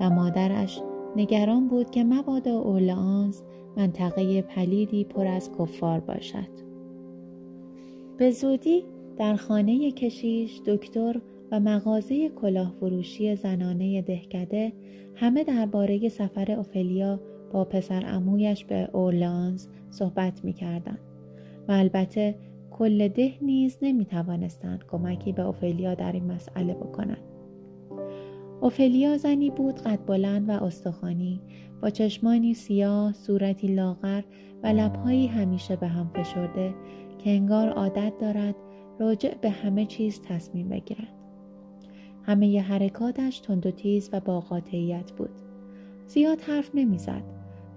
و 0.00 0.10
مادرش 0.10 0.82
نگران 1.16 1.68
بود 1.68 1.90
که 1.90 2.04
مبادا 2.04 2.58
اورلانز 2.58 3.42
منطقه 3.76 4.42
پلیدی 4.42 5.04
پر 5.04 5.26
از 5.26 5.50
کفار 5.58 6.00
باشد 6.00 6.68
به 8.16 8.30
زودی 8.30 8.84
در 9.16 9.36
خانه 9.36 9.90
کشیش 9.90 10.60
دکتر 10.66 11.20
و 11.50 11.60
مغازه 11.60 12.28
کلاه 12.28 12.72
فروشی 12.80 13.36
زنانه 13.36 14.02
دهکده 14.02 14.72
همه 15.14 15.44
درباره 15.44 16.08
سفر 16.08 16.52
اوفلیا 16.52 17.20
با 17.52 17.64
پسر 17.64 18.02
امویش 18.06 18.64
به 18.64 18.88
اورلانز 18.92 19.66
صحبت 19.90 20.44
می 20.44 20.52
کردن. 20.52 20.98
و 21.68 21.72
البته 21.72 22.34
کل 22.70 23.08
ده 23.08 23.32
نیز 23.42 23.78
نمی 23.82 24.04
توانستند 24.04 24.84
کمکی 24.90 25.32
به 25.32 25.42
اوفلیا 25.42 25.94
در 25.94 26.12
این 26.12 26.24
مسئله 26.24 26.74
بکنند. 26.74 27.27
اوفلیا 28.60 29.16
زنی 29.16 29.50
بود 29.50 29.80
قد 29.80 30.06
بلند 30.06 30.48
و 30.48 30.52
استخوانی 30.52 31.40
با 31.82 31.90
چشمانی 31.90 32.54
سیاه، 32.54 33.12
صورتی 33.12 33.66
لاغر 33.74 34.22
و 34.62 34.66
لبهایی 34.66 35.26
همیشه 35.26 35.76
به 35.76 35.86
هم 35.86 36.10
فشرده 36.14 36.74
که 37.18 37.30
انگار 37.30 37.68
عادت 37.68 38.12
دارد 38.20 38.54
راجع 38.98 39.34
به 39.34 39.50
همه 39.50 39.86
چیز 39.86 40.22
تصمیم 40.22 40.68
بگیرد. 40.68 41.14
همه 42.22 42.48
ی 42.48 42.58
حرکاتش 42.58 43.40
تند 43.40 43.66
و 43.66 43.70
تیز 43.70 44.10
و 44.12 44.20
با 44.20 44.40
قاطعیت 44.40 45.12
بود. 45.12 45.30
زیاد 46.06 46.40
حرف 46.40 46.70
نمی‌زد 46.74 47.22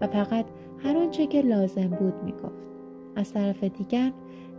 و 0.01 0.07
فقط 0.07 0.45
هر 0.83 0.97
آنچه 0.97 1.27
که 1.27 1.41
لازم 1.41 1.87
بود 1.87 2.13
می‌گفت. 2.23 2.67
از 3.15 3.33
طرف 3.33 3.63
دیگر 3.63 4.11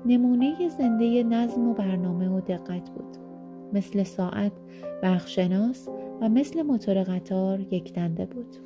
نمونه 0.06 0.68
زنده 0.68 1.22
نظم 1.22 1.68
و 1.68 1.74
برنامه 1.74 2.28
و 2.28 2.40
دقت 2.40 2.90
بود. 2.90 3.16
مثل 3.72 4.02
ساعت 4.02 4.52
بخشناس 5.02 5.88
و 6.22 6.28
مثل 6.28 6.62
موتور 6.62 7.02
قطار 7.02 7.60
یک 7.60 7.92
دنده 7.92 8.26
بود. 8.26 8.56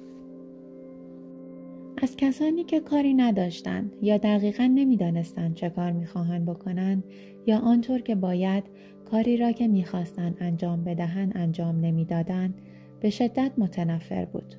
از 2.03 2.17
کسانی 2.17 2.65
که 2.65 2.81
کاری 2.81 3.15
نداشتند 3.15 3.97
یا 4.03 4.17
دقیقا 4.17 4.65
نمی‌دانستند 4.75 5.55
چه 5.55 5.71
کار 5.71 5.93
می‌خواهند 5.93 6.47
بکنند 6.47 7.05
یا 7.47 7.59
آنطور 7.59 8.01
که 8.01 8.15
باید 8.15 8.65
کاری 9.11 9.37
را 9.37 9.53
که 9.53 9.69
می‌خواستند 9.69 10.37
انجام 10.41 10.85
بدهند 10.85 11.33
انجام 11.35 11.81
نمی‌دادند 11.81 12.55
به 13.01 13.11
شدت 13.11 13.53
متنفر 13.59 14.25
بود. 14.25 14.55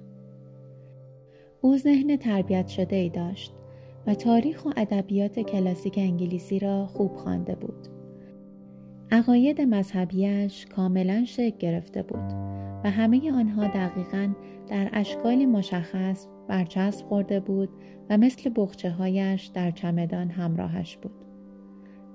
او 1.61 1.77
ذهن 1.77 2.15
تربیت 2.15 2.67
شده 2.67 2.95
ای 2.95 3.09
داشت 3.09 3.53
و 4.07 4.13
تاریخ 4.13 4.65
و 4.65 4.69
ادبیات 4.77 5.39
کلاسیک 5.39 5.97
انگلیسی 5.97 6.59
را 6.59 6.85
خوب 6.85 7.15
خوانده 7.15 7.55
بود. 7.55 7.87
عقاید 9.11 9.61
مذهبیش 9.61 10.65
کاملا 10.65 11.25
شکل 11.25 11.57
گرفته 11.57 12.03
بود 12.03 12.57
و 12.83 12.91
همه 12.91 13.31
آنها 13.31 13.67
دقیقا 13.67 14.33
در 14.67 14.89
اشکالی 14.93 15.45
مشخص 15.45 16.27
برچسب 16.47 17.05
خورده 17.05 17.39
بود 17.39 17.69
و 18.09 18.17
مثل 18.17 18.51
بخچه 18.55 18.89
هایش 18.89 19.45
در 19.45 19.71
چمدان 19.71 20.29
همراهش 20.29 20.97
بود. 20.97 21.25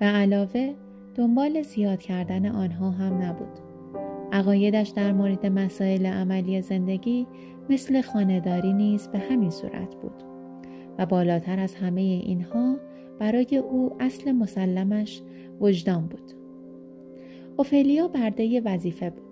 و 0.00 0.04
علاوه 0.04 0.75
دنبال 1.14 1.62
زیاد 1.62 2.00
کردن 2.00 2.47
آنها 2.47 2.90
هم 2.90 3.23
نبود. 3.23 3.59
عقایدش 4.33 4.88
در 4.88 5.12
مورد 5.12 5.47
مسائل 5.47 6.07
عملی 6.07 6.62
زندگی 6.62 7.26
مثل 7.71 8.00
خانداری 8.00 8.73
نیز 8.73 9.09
به 9.09 9.19
همین 9.19 9.50
صورت 9.50 9.95
بود 9.95 10.23
و 10.99 11.07
بالاتر 11.07 11.61
از 11.61 11.75
همه 11.75 12.00
اینها 12.00 12.76
برای 13.19 13.57
او 13.57 13.92
اصل 14.00 14.33
مسلمش 14.33 15.23
وجدان 15.61 16.07
بود. 16.07 16.33
اوفلیا 17.57 18.09
برده 18.09 18.61
وظیفه 18.61 19.11
بود. 19.11 19.31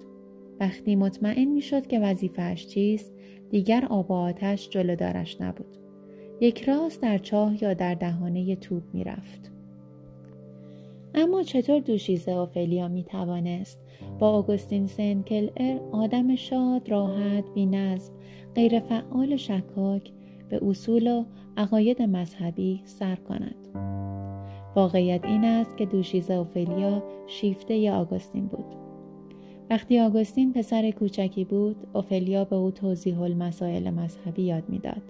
وقتی 0.61 0.97
مطمئن 0.97 1.45
می 1.45 1.61
شد 1.61 1.87
که 1.87 2.01
وظیفهش 2.01 2.67
چیست 2.67 3.13
دیگر 3.51 3.85
آب 3.85 4.11
و 4.11 4.15
آتش 4.15 4.69
جلودارش 4.69 5.41
نبود. 5.41 5.77
یک 6.41 6.63
راست 6.63 7.03
در 7.03 7.19
چاه 7.19 7.63
یا 7.63 7.75
در 7.75 7.95
دهانه 7.95 8.57
توپ 8.57 8.83
می 8.93 9.05
رفت. 9.05 9.53
اما 11.15 11.43
چطور 11.43 11.81
دوشیزه 11.81 12.33
اوفلیا 12.33 12.89
می 12.89 13.05
توانست 13.05 13.79
با 14.19 14.31
آگوستین 14.31 14.87
سنکلر 14.87 15.79
آدم 15.93 16.37
شاد، 16.37 16.89
راحت، 16.89 17.45
بینظم، 17.55 18.13
غیر 18.55 18.81
فعال 18.81 19.37
شکاک 19.37 20.13
به 20.49 20.61
اصول 20.67 21.07
و 21.07 21.25
عقاید 21.57 22.03
مذهبی 22.03 22.81
سر 22.85 23.17
کند. 23.17 23.57
واقعیت 24.77 25.25
این 25.25 25.45
است 25.45 25.77
که 25.77 25.87
دوشیزه 25.87 26.35
اوفلیا 26.35 27.03
شیفته 27.27 27.75
ی 27.75 27.91
آگوستین 27.91 28.47
بود. 28.47 28.80
وقتی 29.71 30.01
آگوستین 30.01 30.53
پسر 30.53 30.91
کوچکی 30.91 31.45
بود، 31.45 31.77
اوفلیا 31.93 32.45
به 32.45 32.57
او 32.57 32.71
توضیح 32.71 33.21
المسائل 33.21 33.91
مذهبی 33.91 34.43
یاد 34.43 34.69
می‌داد. 34.69 35.03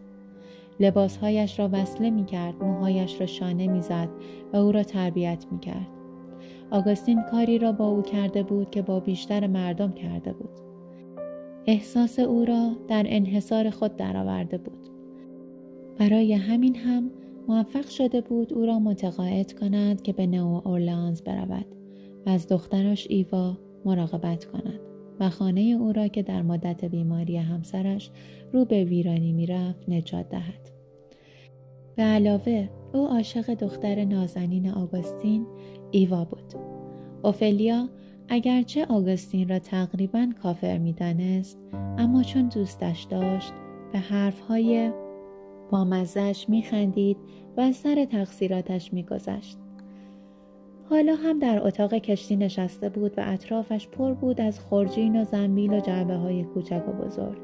لباسهایش 0.80 1.58
را 1.58 1.68
وصله 1.72 2.10
می 2.10 2.24
کرد، 2.24 2.64
موهایش 2.64 3.20
را 3.20 3.26
شانه 3.26 3.66
می‌زد 3.66 4.08
و 4.52 4.56
او 4.56 4.72
را 4.72 4.82
تربیت 4.82 5.46
می 5.52 5.58
کرد. 5.58 5.88
آگوستین 6.70 7.22
کاری 7.22 7.58
را 7.58 7.72
با 7.72 7.88
او 7.88 8.02
کرده 8.02 8.42
بود 8.42 8.70
که 8.70 8.82
با 8.82 9.00
بیشتر 9.00 9.46
مردم 9.46 9.92
کرده 9.92 10.32
بود. 10.32 10.50
احساس 11.66 12.18
او 12.18 12.44
را 12.44 12.70
در 12.88 13.04
انحصار 13.08 13.70
خود 13.70 13.96
درآورده 13.96 14.58
بود. 14.58 14.88
برای 15.98 16.32
همین 16.32 16.76
هم 16.76 17.10
موفق 17.48 17.88
شده 17.88 18.20
بود 18.20 18.52
او 18.52 18.66
را 18.66 18.78
متقاعد 18.78 19.52
کند 19.52 20.02
که 20.02 20.12
به 20.12 20.26
نو 20.26 20.60
اورلانز 20.64 21.22
برود 21.22 21.66
و 22.26 22.30
از 22.30 22.48
دخترش 22.48 23.06
ایوا 23.10 23.56
مراقبت 23.84 24.44
کند 24.44 24.80
و 25.20 25.30
خانه 25.30 25.60
او 25.60 25.92
را 25.92 26.08
که 26.08 26.22
در 26.22 26.42
مدت 26.42 26.84
بیماری 26.84 27.36
همسرش 27.36 28.10
رو 28.52 28.64
به 28.64 28.84
ویرانی 28.84 29.32
می‌رفت 29.32 29.88
نجات 29.88 30.28
دهد. 30.28 30.70
به 31.96 32.02
علاوه 32.02 32.68
او 32.94 33.06
عاشق 33.06 33.54
دختر 33.54 34.04
نازنین 34.04 34.70
آگوستین 34.70 35.46
ایوا 35.90 36.24
بود. 36.24 36.54
اوفلیا 37.22 37.88
اگرچه 38.28 38.84
آگوستین 38.84 39.48
را 39.48 39.58
تقریبا 39.58 40.28
کافر 40.42 40.78
می‌دانست 40.78 41.58
اما 41.98 42.22
چون 42.22 42.48
دوستش 42.48 43.02
داشت 43.02 43.52
به 43.92 43.98
حرفهای 43.98 44.92
با 45.70 45.84
مزش 45.84 46.46
میخندید 46.48 47.16
و 47.56 47.72
سر 47.72 48.04
تقصیراتش 48.04 48.92
میگذشت. 48.92 49.58
حالا 50.90 51.14
هم 51.14 51.38
در 51.38 51.66
اتاق 51.66 51.94
کشتی 51.94 52.36
نشسته 52.36 52.88
بود 52.88 53.12
و 53.18 53.22
اطرافش 53.26 53.88
پر 53.88 54.14
بود 54.14 54.40
از 54.40 54.60
خورجین 54.60 55.20
و 55.20 55.24
زنبیل 55.24 55.72
و 55.74 55.80
جعبه 55.80 56.14
های 56.14 56.44
کوچک 56.44 56.82
و 56.88 56.92
بزرگ 56.92 57.38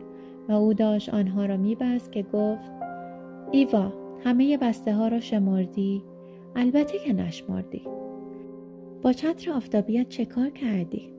و 0.49 0.53
او 0.53 0.75
داشت 0.75 1.15
آنها 1.15 1.47
را 1.47 1.57
میبست 1.57 2.13
که 2.13 2.23
گفت 2.23 2.73
ایوا 3.53 3.93
همه 4.25 4.57
بسته 4.57 4.95
ها 4.95 5.09
را 5.09 5.21
شمردی؟ 5.21 6.03
البته 6.57 6.99
که 6.99 7.13
نشمردی. 7.13 7.83
با 9.03 9.13
چتر 9.13 9.53
آفتابیت 9.53 10.09
چه 10.09 10.25
کار 10.25 10.51
کردی؟ 10.51 11.13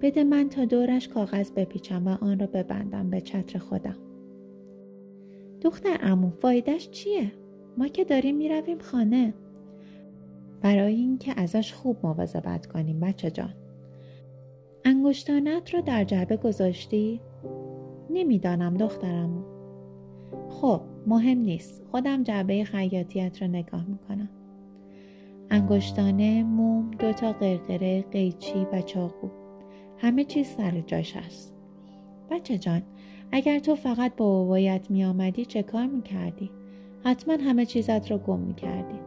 بده 0.00 0.24
من 0.24 0.48
تا 0.48 0.64
دورش 0.64 1.08
کاغذ 1.08 1.50
بپیچم 1.50 2.06
و 2.06 2.16
آن 2.20 2.38
را 2.38 2.46
ببندم 2.46 3.10
به 3.10 3.20
چتر 3.20 3.58
خودم. 3.58 3.96
دختر 5.60 5.98
امو 6.02 6.30
فایدهش 6.30 6.90
چیه؟ 6.90 7.32
ما 7.76 7.88
که 7.88 8.04
داریم 8.04 8.36
می‌رویم 8.36 8.78
خانه. 8.78 9.34
برای 10.62 10.94
اینکه 10.94 11.40
ازش 11.40 11.72
خوب 11.72 11.96
مواظبت 12.02 12.66
کنیم 12.66 13.00
بچه 13.00 13.30
جان. 13.30 13.54
انگشتانت 14.84 15.74
رو 15.74 15.80
در 15.80 16.04
جعبه 16.04 16.36
گذاشتی؟ 16.36 17.20
نمی‌دانم 18.10 18.74
دخترمو. 18.74 19.42
خب 20.48 20.80
مهم 21.06 21.38
نیست. 21.38 21.82
خودم 21.90 22.22
جعبه 22.22 22.64
خیاطیت 22.64 23.42
رو 23.42 23.48
نگاه 23.48 23.86
می‌کنم. 23.86 24.28
انگشتانه، 25.50 26.42
موم، 26.42 26.90
دوتا 26.90 27.32
قرقره، 27.32 28.02
قیچی 28.02 28.66
و 28.72 28.82
چاقو. 28.82 29.28
همه 29.98 30.24
چیز 30.24 30.46
سر 30.46 30.80
جاش 30.80 31.16
هست. 31.16 31.54
بچه 32.30 32.58
جان، 32.58 32.82
اگر 33.32 33.58
تو 33.58 33.74
فقط 33.74 34.16
با 34.16 34.26
بابایت 34.26 34.90
می 34.90 35.04
آمدی 35.04 35.44
چه 35.44 35.62
کار 35.62 35.86
می 35.86 36.02
کردی؟ 36.02 36.50
حتما 37.04 37.34
همه 37.34 37.66
چیزت 37.66 38.10
رو 38.10 38.18
گم 38.18 38.40
می 38.40 38.54
کردی. 38.54 38.98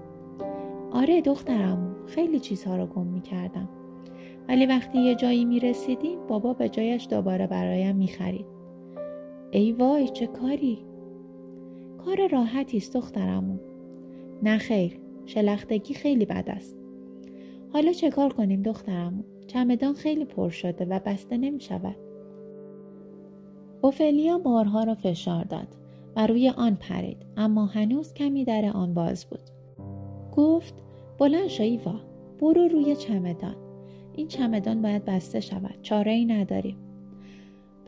آره 0.94 1.22
دخترم 1.22 1.96
خیلی 2.08 2.40
چیزها 2.40 2.76
رو 2.76 2.86
گم 2.86 3.08
می 3.08 3.22
کردم. 3.22 3.70
ولی 4.48 4.66
وقتی 4.66 5.00
یه 5.00 5.16
جایی 5.16 5.46
می 5.46 5.60
رسیدیم 5.60 6.20
بابا 6.28 6.54
به 6.54 6.70
جایش 6.70 7.08
دوباره 7.10 7.48
برایم 7.48 7.96
می 7.96 8.08
خرید. 8.08 8.46
ای 9.52 9.72
وای 9.72 10.08
چه 10.08 10.28
کاری؟ 10.28 10.86
کار 12.06 12.28
راحتی 12.28 12.78
است 12.78 12.94
دخترمون. 12.94 13.60
نه 14.44 14.58
خیر 14.58 15.00
شلختگی 15.26 15.94
خیلی 15.94 16.26
بد 16.26 16.44
است. 16.48 16.78
حالا 17.74 17.92
چه 17.92 18.10
کار 18.10 18.34
کنیم 18.34 18.62
دخترمون؟ 18.62 19.24
چمدان 19.48 19.94
خیلی 19.94 20.26
پر 20.26 20.50
شده 20.50 20.86
و 20.86 21.00
بسته 21.00 21.38
نمی 21.38 21.62
شود. 21.62 21.96
اوفلیا 23.82 24.38
بارها 24.38 24.84
را 24.84 24.96
فشار 24.96 25.44
داد 25.44 25.68
و 26.16 26.28
روی 26.28 26.50
آن 26.50 26.76
پرید 26.76 27.18
اما 27.38 27.66
هنوز 27.66 28.14
کمی 28.14 28.46
در 28.46 28.72
آن 28.74 28.94
باز 28.94 29.26
بود. 29.26 29.63
گفت 30.36 30.74
بلند 31.18 31.48
شاییوا 31.48 31.96
برو 32.40 32.68
روی 32.68 32.96
چمدان. 32.96 33.56
این 34.14 34.28
چمدان 34.28 34.82
باید 34.82 35.06
بسته 35.06 35.40
شود. 35.40 35.82
چاره 35.82 36.12
ای 36.12 36.26
نداریم. 36.26 36.78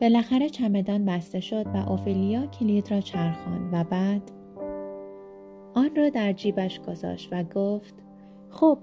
بالاخره 0.00 0.48
چمدان 0.48 1.04
بسته 1.04 1.40
شد 1.40 1.66
و 1.66 1.90
اوفلیا 1.90 2.46
کلید 2.46 2.90
را 2.90 3.00
چرخاند 3.00 3.68
و 3.72 3.84
بعد 3.84 4.22
آن 5.74 5.96
را 5.96 6.08
در 6.08 6.32
جیبش 6.32 6.80
گذاشت 6.80 7.28
و 7.32 7.44
گفت 7.44 7.94
خب 8.50 8.78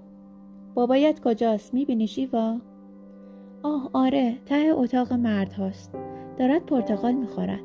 بابایت 0.73 1.19
کجاست 1.19 1.73
می‌بینی 1.73 2.08
شیوا 2.08 2.58
آه 3.63 3.89
آره 3.93 4.38
ته 4.45 4.71
اتاق 4.76 5.13
مرد 5.13 5.54
هاست 5.54 5.93
دارد 6.38 6.65
پرتقال 6.65 7.13
می‌خورد 7.13 7.60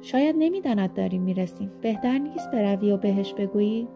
شاید 0.00 0.36
نمی‌داند 0.38 0.94
داریم 0.94 1.22
می‌رسیم 1.22 1.70
بهتر 1.82 2.18
نیست 2.18 2.50
بروی 2.50 2.92
و 2.92 2.96
بهش 2.96 3.34
بگویی 3.34 3.88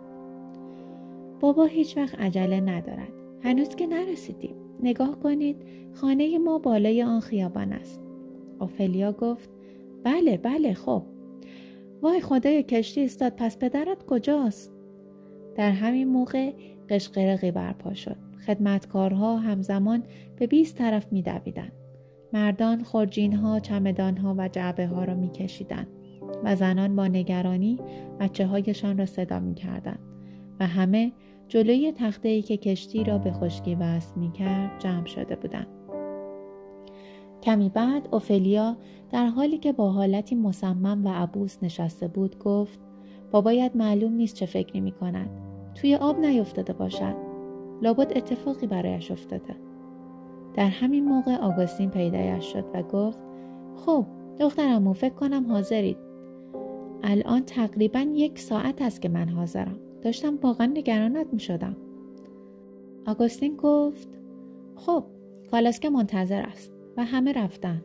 بابا 1.40 1.64
هیچ 1.64 1.96
وقت 1.96 2.20
عجله 2.20 2.60
ندارد. 2.60 3.12
هنوز 3.42 3.68
که 3.68 3.86
نرسیدیم. 3.86 4.54
نگاه 4.82 5.20
کنید 5.20 5.56
خانه 5.94 6.38
ما 6.38 6.58
بالای 6.58 7.02
آن 7.02 7.20
خیابان 7.20 7.72
است. 7.72 8.02
اوفلیا 8.60 9.12
گفت 9.12 9.50
بله 10.04 10.36
بله 10.36 10.74
خب. 10.74 11.02
وای 12.02 12.20
خدای 12.20 12.62
کشتی 12.62 13.04
استاد 13.04 13.32
پس 13.36 13.58
پدرت 13.58 14.06
کجاست؟ 14.06 14.72
در 15.56 15.70
همین 15.70 16.08
موقع 16.08 16.52
قشقرقی 16.88 17.50
برپا 17.50 17.94
شد. 17.94 18.16
خدمتکارها 18.46 19.36
همزمان 19.36 20.02
به 20.36 20.46
20 20.46 20.76
طرف 20.76 21.12
میدویدند 21.12 21.72
مردان 22.32 22.82
خورجین 22.82 23.32
ها 23.32 23.60
چمدان 23.60 24.16
ها 24.16 24.34
و 24.38 24.48
جعبه 24.48 24.86
ها 24.86 25.04
را 25.04 25.14
میکشیدند 25.14 25.86
و 26.44 26.56
زنان 26.56 26.96
با 26.96 27.06
نگرانی 27.06 27.78
بچه 28.20 28.46
هایشان 28.46 28.98
را 28.98 29.06
صدا 29.06 29.40
می 29.40 29.54
و 30.60 30.66
همه 30.66 31.12
جلوی 31.50 31.92
تخته 31.92 32.28
ای 32.28 32.42
که 32.42 32.56
کشتی 32.56 33.04
را 33.04 33.18
به 33.18 33.32
خشکی 33.32 33.74
وصل 33.74 34.20
می 34.20 34.32
کرد 34.32 34.80
جمع 34.80 35.06
شده 35.06 35.36
بودند. 35.36 35.66
کمی 37.42 37.68
بعد 37.68 38.08
اوفلیا 38.10 38.76
در 39.12 39.26
حالی 39.26 39.58
که 39.58 39.72
با 39.72 39.90
حالتی 39.90 40.34
مصمم 40.34 41.06
و 41.06 41.08
عبوس 41.08 41.58
نشسته 41.62 42.08
بود 42.08 42.38
گفت 42.38 42.78
بابایت 43.30 43.72
معلوم 43.74 44.12
نیست 44.12 44.34
چه 44.34 44.46
فکری 44.46 44.80
می 44.80 44.92
کند. 44.92 45.30
توی 45.74 45.94
آب 45.94 46.18
نیفتاده 46.18 46.72
باشد. 46.72 47.14
لابد 47.82 48.12
اتفاقی 48.16 48.66
برایش 48.66 49.10
افتاده. 49.10 49.56
در 50.54 50.68
همین 50.68 51.04
موقع 51.04 51.36
آگوستین 51.36 51.90
پیدایش 51.90 52.52
شد 52.52 52.64
و 52.74 52.82
گفت 52.82 53.18
خب 53.76 54.06
دخترمو 54.40 54.92
فکر 54.92 55.14
کنم 55.14 55.52
حاضرید. 55.52 55.96
الان 57.02 57.42
تقریبا 57.44 58.00
یک 58.00 58.38
ساعت 58.38 58.82
است 58.82 59.02
که 59.02 59.08
من 59.08 59.28
حاضرم. 59.28 59.89
داشتم 60.02 60.38
واقعا 60.42 60.66
نگرانت 60.66 61.26
می 61.32 61.40
شدم. 61.40 61.76
آگوستین 63.06 63.56
گفت 63.56 64.08
خب 64.76 65.04
کالاسکه 65.50 65.90
منتظر 65.90 66.42
است. 66.42 66.72
و 66.96 67.04
همه 67.04 67.32
رفتن. 67.32 67.82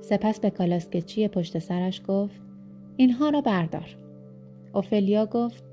سپس 0.00 0.40
به 0.40 0.50
کالاسکچی 0.50 1.28
پشت 1.28 1.58
سرش 1.58 2.02
گفت 2.08 2.42
اینها 2.96 3.28
را 3.28 3.40
بردار. 3.40 3.96
اوفلیا 4.74 5.26
گفت 5.26 5.64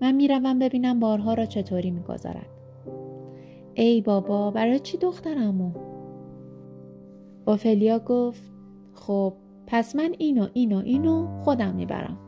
من 0.00 0.14
می‌روم 0.14 0.58
ببینم 0.58 1.00
بارها 1.00 1.34
را 1.34 1.46
چطوری 1.46 1.90
می‌گذارد. 1.90 2.46
ای 3.74 4.00
بابا 4.00 4.50
برای 4.50 4.78
چی 4.78 4.98
دخترمو؟ 4.98 5.70
اوفلیا 7.46 7.98
گفت 7.98 8.42
خب 8.94 9.32
پس 9.66 9.96
من 9.96 10.14
اینو 10.18 10.46
اینو 10.52 10.78
اینو 10.78 11.42
خودم 11.44 11.74
می‌برم. 11.74 12.18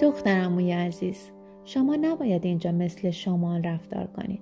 دخترموی 0.00 0.72
عزیز 0.72 1.30
شما 1.64 1.96
نباید 1.96 2.46
اینجا 2.46 2.72
مثل 2.72 3.10
شمال 3.10 3.62
رفتار 3.62 4.06
کنید. 4.06 4.40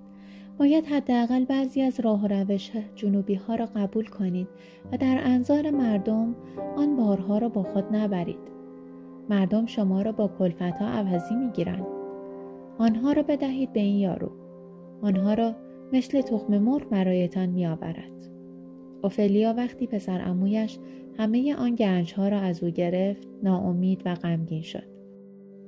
باید 0.59 0.87
حداقل 0.87 1.45
بعضی 1.45 1.83
از 1.83 2.01
راه 2.01 2.25
و 2.25 2.27
روش 2.27 2.71
جنوبی 2.95 3.35
ها 3.35 3.55
را 3.55 3.66
قبول 3.66 4.07
کنید 4.07 4.49
و 4.92 4.97
در 4.97 5.21
انظار 5.25 5.71
مردم 5.71 6.35
آن 6.77 6.97
بارها 6.97 7.38
را 7.38 7.49
با 7.49 7.62
خود 7.62 7.97
نبرید. 7.97 8.57
مردم 9.31 9.66
شما 9.66 10.03
را 10.03 10.12
با 10.12 10.29
کلفت 10.38 10.62
ها 10.62 10.87
عوضی 10.87 11.35
می 11.35 11.51
گیرند. 11.51 11.87
آنها 12.79 13.12
را 13.12 13.23
بدهید 13.23 13.73
به 13.73 13.81
این 13.81 13.97
یارو. 13.97 14.31
آنها 15.03 15.35
را 15.35 15.55
مثل 15.92 16.21
تخم 16.21 16.59
مرغ 16.59 16.88
برایتان 16.88 17.47
می 17.49 17.66
آورد. 17.66 18.12
اوفلیا 19.03 19.55
وقتی 19.57 19.87
پسر 19.87 20.21
امویش 20.29 20.79
همه 21.19 21.55
آن 21.55 21.75
گنجها 21.75 22.29
را 22.29 22.38
از 22.38 22.62
او 22.62 22.71
گرفت 22.71 23.29
ناامید 23.42 24.03
و 24.05 24.14
غمگین 24.14 24.62
شد. 24.62 24.96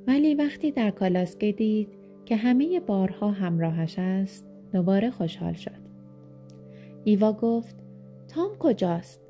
ولی 0.09 0.35
وقتی 0.35 0.71
در 0.71 0.90
کالاسکه 0.90 1.53
دید 1.53 1.88
که 2.25 2.37
همه 2.37 2.81
بارها 2.81 3.31
همراهش 3.31 3.99
است 3.99 4.47
دوباره 4.73 5.11
خوشحال 5.11 5.53
شد. 5.53 5.88
ایوا 7.05 7.33
گفت 7.33 7.77
تام 8.29 8.51
کجاست؟ 8.59 9.21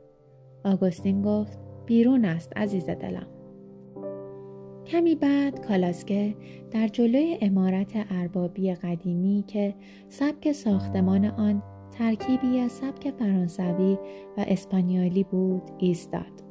آگوستین 0.64 1.23
گفت 1.23 1.59
بیرون 1.87 2.25
است 2.25 2.57
عزیز 2.57 2.87
دلم. 2.87 3.27
کمی 4.87 5.14
بعد 5.14 5.67
کالاسکه 5.67 6.35
در 6.71 6.88
جلوی 6.88 7.38
امارت 7.41 7.93
اربابی 8.11 8.75
قدیمی 8.75 9.45
که 9.47 9.75
سبک 10.09 10.53
ساختمان 10.53 11.25
آن 11.25 11.62
ترکیبی 11.91 12.61
از 12.61 12.73
سبک 12.73 13.11
فرانسوی 13.11 13.99
و 14.37 14.45
اسپانیالی 14.49 15.25
بود 15.25 15.62
ایستاد. 15.79 16.43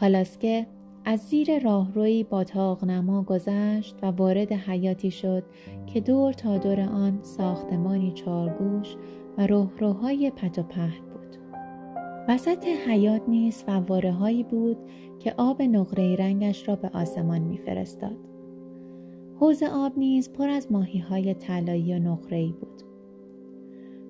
کالاسکه 0.00 0.66
از 1.04 1.20
زیر 1.20 1.58
راهروی 1.58 2.24
با 2.24 2.44
نما 2.82 3.22
گذشت 3.22 3.96
و 4.02 4.06
وارد 4.06 4.52
حیاتی 4.52 5.10
شد 5.10 5.42
که 5.86 6.00
دور 6.00 6.32
تا 6.32 6.58
دور 6.58 6.80
آن 6.80 7.18
ساختمانی 7.22 8.12
چارگوش 8.12 8.96
و 9.38 9.46
روحروهای 9.46 10.30
پت 10.30 10.58
و 10.58 10.62
پهن 10.62 11.04
بود. 11.12 11.36
وسط 12.28 12.64
حیات 12.64 13.22
نیز 13.28 13.62
فواره 13.62 14.12
هایی 14.12 14.42
بود 14.42 14.76
که 15.18 15.34
آب 15.36 15.62
نقره 15.62 16.16
رنگش 16.16 16.68
را 16.68 16.76
به 16.76 16.90
آسمان 16.94 17.40
میفرستاد. 17.40 18.16
حوز 19.40 19.62
آب 19.62 19.98
نیز 19.98 20.32
پر 20.32 20.48
از 20.48 20.72
ماهی 20.72 20.98
های 20.98 21.34
طلایی 21.34 21.94
و 21.94 21.98
نقره 21.98 22.46
بود. 22.46 22.82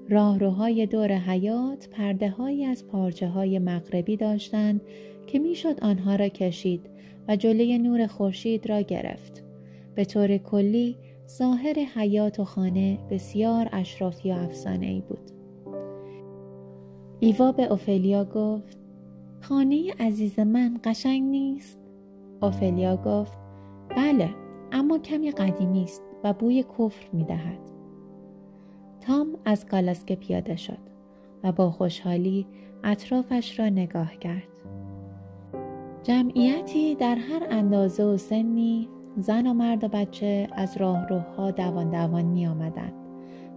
راهروهای 0.08 0.86
دور 0.86 1.12
حیات 1.12 1.88
پرده 1.88 2.30
هایی 2.30 2.64
از 2.64 2.86
پارچه 2.86 3.28
های 3.28 3.58
مغربی 3.58 4.16
داشتند 4.16 4.80
که 5.30 5.38
می‌شد 5.38 5.80
آنها 5.82 6.16
را 6.16 6.28
کشید 6.28 6.90
و 7.28 7.36
جلوی 7.36 7.78
نور 7.78 8.06
خورشید 8.06 8.68
را 8.68 8.80
گرفت. 8.80 9.44
به 9.94 10.04
طور 10.04 10.38
کلی 10.38 10.96
ظاهر 11.28 11.74
حیات 11.94 12.40
و 12.40 12.44
خانه 12.44 12.98
بسیار 13.10 13.68
اشرافی 13.72 14.32
و 14.32 14.34
افسانه 14.34 14.86
ای 14.86 15.00
بود. 15.00 15.30
ایوا 17.20 17.52
به 17.52 17.62
اوفلیا 17.62 18.24
گفت 18.24 18.78
خانه 19.40 19.92
عزیز 20.00 20.38
من 20.38 20.80
قشنگ 20.84 21.22
نیست؟ 21.22 21.78
اوفلیا 22.42 22.96
گفت 22.96 23.38
بله 23.96 24.30
اما 24.72 24.98
کمی 24.98 25.30
قدیمی 25.30 25.82
است 25.82 26.02
و 26.24 26.32
بوی 26.32 26.62
کفر 26.62 27.08
می 27.12 27.24
دهد. 27.24 27.58
تام 29.00 29.38
از 29.44 29.66
کالاسکه 29.66 30.16
پیاده 30.16 30.56
شد 30.56 30.78
و 31.44 31.52
با 31.52 31.70
خوشحالی 31.70 32.46
اطرافش 32.84 33.58
را 33.58 33.68
نگاه 33.68 34.16
کرد. 34.16 34.49
جمعیتی 36.02 36.94
در 36.94 37.14
هر 37.14 37.46
اندازه 37.50 38.04
و 38.04 38.16
سنی 38.16 38.88
زن 39.16 39.46
و 39.46 39.54
مرد 39.54 39.84
و 39.84 39.88
بچه 39.88 40.48
از 40.52 40.76
راهروها 40.76 41.50
دوان 41.50 41.90
دوان 41.90 42.24
می 42.24 42.46
آمدند 42.46 42.92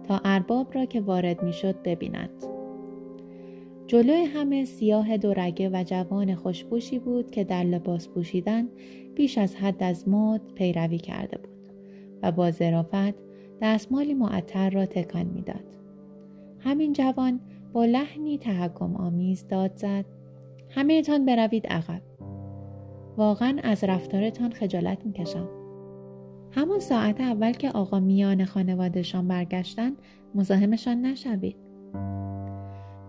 تا 0.08 0.20
ارباب 0.24 0.74
را 0.74 0.84
که 0.84 1.00
وارد 1.00 1.42
می 1.42 1.52
شد 1.52 1.82
ببینند. 1.82 2.44
جلوی 3.86 4.24
همه 4.24 4.64
سیاه 4.64 5.16
دورگه 5.16 5.70
و 5.72 5.84
جوان 5.86 6.34
خوشبوشی 6.34 6.98
بود 6.98 7.30
که 7.30 7.44
در 7.44 7.64
لباس 7.64 8.08
پوشیدن 8.08 8.68
بیش 9.14 9.38
از 9.38 9.56
حد 9.56 9.82
از 9.82 10.08
مد 10.08 10.40
پیروی 10.54 10.98
کرده 10.98 11.38
بود 11.38 11.68
و 12.22 12.32
با 12.32 12.50
ظرافت 12.50 13.14
دستمالی 13.62 14.14
معطر 14.14 14.70
را 14.70 14.86
تکان 14.86 15.26
می‌داد. 15.26 15.76
همین 16.58 16.92
جوان 16.92 17.40
با 17.72 17.84
لحنی 17.84 18.38
تحکم 18.38 18.96
آمیز 18.96 19.48
داد 19.48 19.76
زد 19.76 20.04
همهتان 20.70 21.24
بروید 21.24 21.66
عقب 21.66 22.02
واقعا 23.16 23.58
از 23.62 23.84
رفتارتان 23.84 24.52
خجالت 24.52 25.06
می‌کشم. 25.06 25.48
همون 26.50 26.78
ساعت 26.78 27.20
اول 27.20 27.52
که 27.52 27.70
آقا 27.70 28.00
میان 28.00 28.44
خانوادهشان 28.44 29.28
برگشتن 29.28 29.92
مزاحمشان 30.34 31.02
نشوید. 31.02 31.56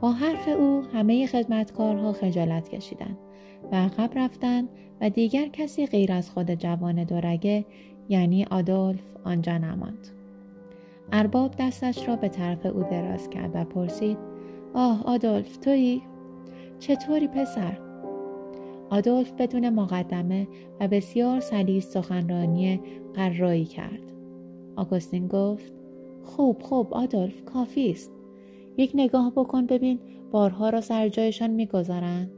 با 0.02 0.12
حرف 0.12 0.48
او 0.48 0.84
همه 0.94 1.28
خدمتکارها 1.28 2.14
خجالت 2.14 2.70
کشیدند 2.70 3.18
و 3.72 3.76
عقب 3.76 4.12
رفتند 4.16 4.70
و 5.02 5.10
دیگر 5.10 5.48
کسی 5.48 5.86
غیر 5.86 6.12
از 6.12 6.30
خود 6.30 6.52
جوان 6.52 7.04
دورگه 7.04 7.66
یعنی 8.10 8.46
آدولف 8.46 9.02
آنجا 9.24 9.58
نماند. 9.58 10.08
ارباب 11.12 11.56
دستش 11.60 12.08
را 12.08 12.16
به 12.16 12.30
طرف 12.30 12.66
او 12.66 12.84
دراز 12.92 13.30
کرد 13.30 13.52
و 13.54 13.64
پرسید 13.64 14.18
آه 14.74 15.04
آدولف 15.06 15.58
تویی؟ 15.58 16.02
چطوری 16.80 17.28
پسر؟ 17.28 17.85
آدولف 18.90 19.32
بدون 19.32 19.70
مقدمه 19.70 20.48
و 20.80 20.88
بسیار 20.88 21.40
سلیس 21.40 21.90
سخنرانی 21.90 22.80
قرایی 23.14 23.66
کرد. 23.66 24.02
آگوستین 24.76 25.28
گفت 25.28 25.74
خوب 26.24 26.62
خوب 26.62 26.94
آدولف 26.94 27.46
کافی 27.46 27.92
است. 27.92 28.12
یک 28.78 28.92
نگاه 28.94 29.32
بکن 29.36 29.66
ببین 29.66 30.00
بارها 30.32 30.70
را 30.70 30.82
سر 30.82 31.10
جایشان 31.10 31.50
می‌گذارند. 31.50 32.32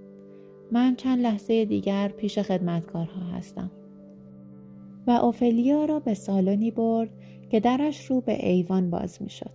من 0.72 0.96
چند 0.96 1.20
لحظه 1.20 1.66
دیگر 1.66 2.08
پیش 2.08 2.40
خدمتکارها 2.40 3.22
هستم. 3.22 3.72
و 5.08 5.12
اوفلیا 5.12 5.86
را 5.86 6.00
به 6.00 6.14
سالنی 6.14 6.72
برد 6.72 7.10
که 7.50 7.60
درش 7.60 8.06
رو 8.06 8.22
به 8.22 8.48
ایوان 8.48 8.90
باز 8.90 9.22
می 9.22 9.30
شد. 9.30 9.52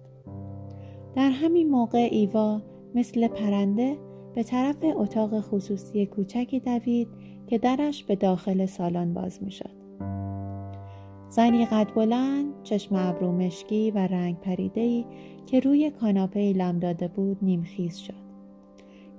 در 1.17 1.31
همین 1.31 1.71
موقع 1.71 2.09
ایوا 2.11 2.63
مثل 2.95 3.29
پرنده 3.29 3.97
به 4.35 4.43
طرف 4.43 4.77
اتاق 4.97 5.41
خصوصی 5.41 6.07
کوچکی 6.07 6.61
دوید 6.61 7.09
که 7.47 7.59
درش 7.59 8.05
به 8.05 8.17
داخل 8.17 8.67
سالن 8.67 9.15
باز 9.15 9.43
می 9.43 9.51
شد. 9.51 9.83
زنی 11.29 11.67
قد 11.67 11.95
بلند، 11.95 12.63
چشم 12.63 12.95
ابرو 12.99 13.33
مشکی 13.33 13.91
و 13.91 13.99
رنگ 13.99 14.41
پریدهی 14.41 15.07
که 15.47 15.61
روی 15.61 15.91
کاناپه 15.91 16.53
لم 16.57 16.79
داده 16.79 17.09
بود 17.09 17.37
نیمخیز 17.43 17.97
شد. 17.97 18.23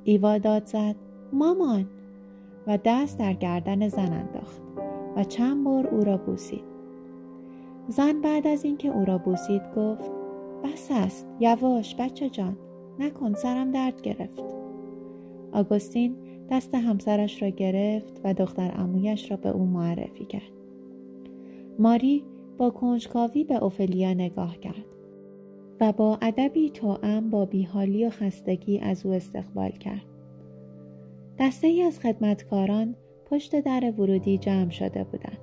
ایوا 0.04 0.38
داد 0.38 0.65
زد 0.65 0.95
مامان 1.34 1.86
و 2.67 2.80
دست 2.86 3.19
در 3.19 3.34
گردن 3.34 3.88
زن 3.88 4.13
انداخت 4.13 4.62
و 5.15 5.23
چند 5.23 5.63
بار 5.63 5.88
او 5.88 6.04
را 6.04 6.17
بوسید. 6.17 6.63
زن 7.88 8.21
بعد 8.21 8.47
از 8.47 8.63
اینکه 8.63 8.89
او 8.89 9.06
را 9.06 9.17
بوسید 9.17 9.62
گفت 9.76 10.12
بس 10.63 10.88
است 10.91 11.28
یواش 11.39 11.95
بچه 11.95 12.30
جان 12.30 12.58
نکن 12.99 13.34
سرم 13.34 13.71
درد 13.71 14.02
گرفت 14.02 14.62
آگوستین 15.53 16.15
دست 16.49 16.75
همسرش 16.75 17.41
را 17.41 17.49
گرفت 17.49 18.21
و 18.23 18.33
دختر 18.33 18.71
امویش 18.75 19.31
را 19.31 19.37
به 19.37 19.49
او 19.49 19.65
معرفی 19.65 20.25
کرد. 20.25 20.51
ماری 21.79 22.23
با 22.57 22.69
کنجکاوی 22.69 23.43
به 23.43 23.63
اوفلیا 23.63 24.13
نگاه 24.13 24.57
کرد 24.57 24.85
و 25.81 25.91
با 25.91 26.17
ادبی 26.21 26.69
توأم 26.69 27.29
با 27.29 27.45
بیحالی 27.45 28.05
و 28.05 28.09
خستگی 28.09 28.79
از 28.79 29.05
او 29.05 29.11
استقبال 29.11 29.71
کرد. 29.71 30.05
دسته 31.39 31.67
ای 31.67 31.81
از 31.81 31.99
خدمتکاران 31.99 32.95
پشت 33.25 33.59
در 33.59 33.93
ورودی 33.97 34.37
جمع 34.37 34.69
شده 34.69 35.03
بودند 35.03 35.37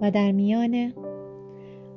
و 0.00 0.10
در 0.10 0.32
میان 0.32 0.92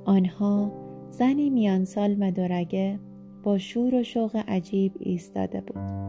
آنها 0.06 0.72
زنی 1.10 1.50
میانسال 1.50 2.16
و 2.20 2.32
دورگه 2.32 3.00
با 3.44 3.58
شور 3.58 3.96
و 3.96 4.04
شوق 4.04 4.44
عجیب 4.48 4.94
ایستاده 5.00 5.62
بود. 5.62 6.09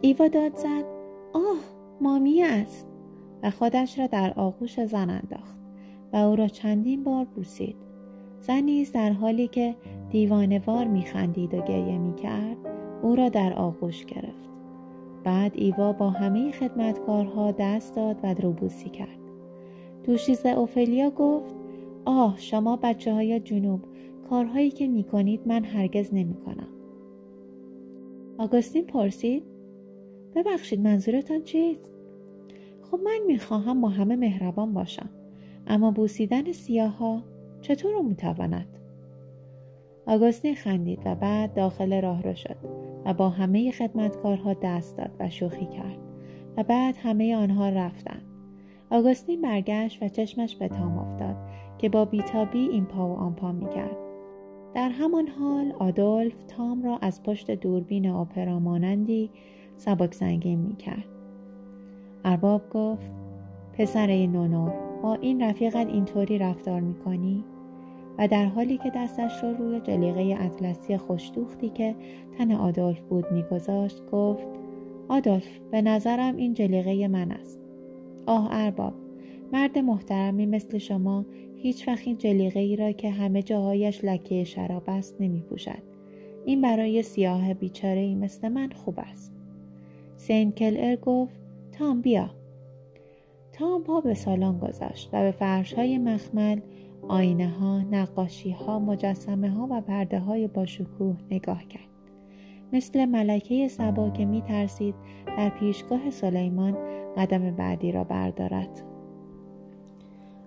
ایوا 0.00 0.28
داد 0.28 0.56
زد. 0.56 0.84
آه 1.34 1.58
مامی 2.00 2.42
است. 2.42 2.86
و 3.42 3.50
خودش 3.50 3.98
را 3.98 4.06
در 4.06 4.32
آغوش 4.36 4.84
زن 4.84 5.10
انداخت 5.10 5.56
و 6.12 6.16
او 6.16 6.36
را 6.36 6.48
چندین 6.48 7.04
بار 7.04 7.24
بوسید. 7.24 7.76
زنی 8.40 8.84
در 8.84 9.12
حالی 9.12 9.48
که 9.48 9.74
دیوانوار 10.10 10.84
میخندید 10.84 11.54
و 11.54 11.60
گریه 11.60 11.98
می‌کرد 11.98 12.56
او 13.02 13.16
را 13.16 13.28
در 13.28 13.52
آغوش 13.52 14.04
گرفت. 14.04 14.48
بعد 15.24 15.52
ایوا 15.54 15.92
با 15.92 16.10
همه 16.10 16.52
خدمتکارها 16.52 17.52
دست 17.52 17.96
داد 17.96 18.16
و 18.22 18.34
روبوسی 18.34 18.88
کرد. 18.88 19.18
دوشیزه 20.04 20.48
اوفلیا 20.48 21.10
گفت 21.10 21.54
آه 22.04 22.34
شما 22.38 22.76
بچه 22.76 23.14
های 23.14 23.40
جنوب 23.40 23.80
کارهایی 24.30 24.70
که 24.70 24.88
می‌کنید 24.88 25.40
من 25.46 25.64
هرگز 25.64 26.14
نمی‌کنم. 26.14 26.68
آگوستین 28.38 28.84
پرسید 28.84 29.55
ببخشید 30.36 30.80
منظورتان 30.80 31.42
چیست؟ 31.42 31.92
خب 32.90 33.00
من 33.04 33.18
می‌خواهم 33.26 33.80
با 33.80 33.88
همه 33.88 34.16
مهربان 34.16 34.74
باشم 34.74 35.10
اما 35.66 35.90
بوسیدن 35.90 36.52
سیاه 36.52 36.96
ها 36.96 37.22
چطور 37.60 38.02
می‌تواند؟ 38.02 38.78
آگوستین 40.06 40.54
خندید 40.54 40.98
و 41.04 41.14
بعد 41.14 41.54
داخل 41.54 42.00
راه 42.00 42.22
را 42.22 42.34
شد 42.34 42.56
و 43.04 43.14
با 43.14 43.28
همه 43.28 43.70
خدمتکارها 43.70 44.54
دست 44.54 44.96
داد 44.96 45.10
و 45.20 45.30
شوخی 45.30 45.66
کرد 45.66 45.98
و 46.56 46.62
بعد 46.62 46.96
همه 46.96 47.36
آنها 47.36 47.68
رفتند. 47.68 48.22
آگوستین 48.90 49.42
برگشت 49.42 50.02
و 50.02 50.08
چشمش 50.08 50.56
به 50.56 50.68
تام 50.68 50.98
افتاد 50.98 51.36
که 51.78 51.88
با 51.88 52.04
بیتابی 52.04 52.68
این 52.68 52.84
پا 52.84 53.08
و 53.08 53.12
آن 53.12 53.34
پا 53.34 53.52
می‌کرد. 53.52 53.96
در 54.74 54.88
همان 54.88 55.28
حال 55.28 55.72
آدولف 55.78 56.44
تام 56.44 56.82
را 56.82 56.98
از 56.98 57.22
پشت 57.22 57.50
دوربین 57.50 58.10
اپرا 58.10 58.58
مانندی 58.58 59.30
سبک 59.76 60.14
سنگین 60.14 60.58
می 60.58 60.76
کرد. 60.76 61.04
ارباب 62.24 62.70
گفت 62.70 63.10
پسر 63.72 64.26
نونور 64.26 64.72
با 65.02 65.14
این 65.14 65.42
رفیقت 65.42 65.86
اینطوری 65.86 66.38
رفتار 66.38 66.80
می‌کنی؟ 66.80 67.44
و 68.18 68.28
در 68.28 68.44
حالی 68.44 68.78
که 68.78 68.92
دستش 68.94 69.42
رو 69.42 69.54
روی 69.54 69.80
جلیقه 69.80 70.36
اطلسی 70.40 70.96
خوشدوختی 70.96 71.68
که 71.68 71.94
تن 72.38 72.52
آدولف 72.52 73.00
بود 73.00 73.32
میگذاشت 73.32 74.02
گفت 74.12 74.46
آدولف 75.08 75.58
به 75.70 75.82
نظرم 75.82 76.36
این 76.36 76.54
جلیقه 76.54 77.08
من 77.08 77.32
است 77.32 77.60
آه 78.26 78.48
ارباب 78.50 78.94
مرد 79.52 79.78
محترمی 79.78 80.46
مثل 80.46 80.78
شما 80.78 81.24
هیچ 81.56 81.88
وقت 81.88 82.06
این 82.06 82.18
جلیقه 82.18 82.60
ای 82.60 82.76
را 82.76 82.92
که 82.92 83.10
همه 83.10 83.42
جاهایش 83.42 84.04
لکه 84.04 84.44
شراب 84.44 84.82
است 84.88 85.16
نمی 85.20 85.40
پوشد. 85.40 85.82
این 86.44 86.60
برای 86.60 87.02
سیاه 87.02 87.54
بیچاره 87.54 88.00
ای 88.00 88.14
مثل 88.14 88.48
من 88.48 88.70
خوب 88.70 88.94
است. 88.98 89.35
سین 90.26 90.52
کلر 90.52 90.96
گفت 90.96 91.40
تام 91.72 92.00
بیا. 92.02 92.30
تام 93.52 93.82
پا 93.82 94.00
به 94.00 94.14
سالن 94.14 94.58
گذاشت 94.58 95.10
و 95.12 95.22
به 95.22 95.30
فرش 95.30 95.74
های 95.74 95.98
مخمل، 95.98 96.60
آینه 97.08 97.48
ها، 97.48 97.78
نقاشی 97.78 98.50
ها، 98.50 98.78
مجسمه 98.78 99.50
ها 99.50 99.68
و 99.70 99.80
پرده 99.80 100.18
های 100.18 100.46
با 100.46 100.66
شکوه 100.66 101.16
نگاه 101.30 101.64
کرد. 101.64 101.88
مثل 102.72 103.04
ملکه 103.04 103.68
سبا 103.68 104.10
که 104.10 104.24
می 104.24 104.42
ترسید 104.42 104.94
در 105.26 105.48
پیشگاه 105.48 106.10
سلیمان 106.10 106.76
قدم 107.16 107.50
بعدی 107.50 107.92
را 107.92 108.04
بردارد. 108.04 108.82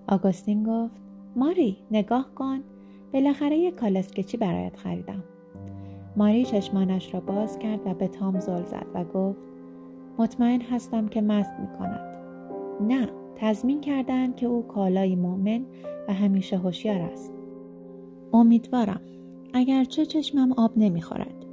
آگوستین 0.07 0.63
گفت 0.63 0.95
ماری 1.35 1.77
نگاه 1.91 2.35
کن 2.35 2.59
بالاخره 3.13 3.57
یک 3.57 3.75
کالسکچی 3.75 4.37
برایت 4.37 4.75
خریدم 4.75 5.23
ماری 6.15 6.45
چشمانش 6.45 7.13
را 7.13 7.19
باز 7.19 7.59
کرد 7.59 7.79
و 7.85 7.93
به 7.93 8.07
تام 8.07 8.39
زل 8.39 8.63
زد 8.63 8.87
و 8.93 9.03
گفت 9.03 9.48
مطمئن 10.19 10.62
هستم 10.62 11.08
که 11.08 11.21
مست 11.21 11.53
می 11.60 11.67
کند 11.77 12.01
نه 12.82 13.10
تضمین 13.36 13.82
کردند 13.82 14.36
که 14.36 14.45
او 14.45 14.67
کالای 14.67 15.15
مؤمن 15.15 15.65
و 16.08 16.13
همیشه 16.13 16.58
هوشیار 16.58 17.01
است. 17.01 17.34
امیدوارم 18.34 19.01
اگرچه 19.53 20.05
چشمم 20.05 20.51
آب 20.51 20.71
نمی‌خورد. 20.77 21.45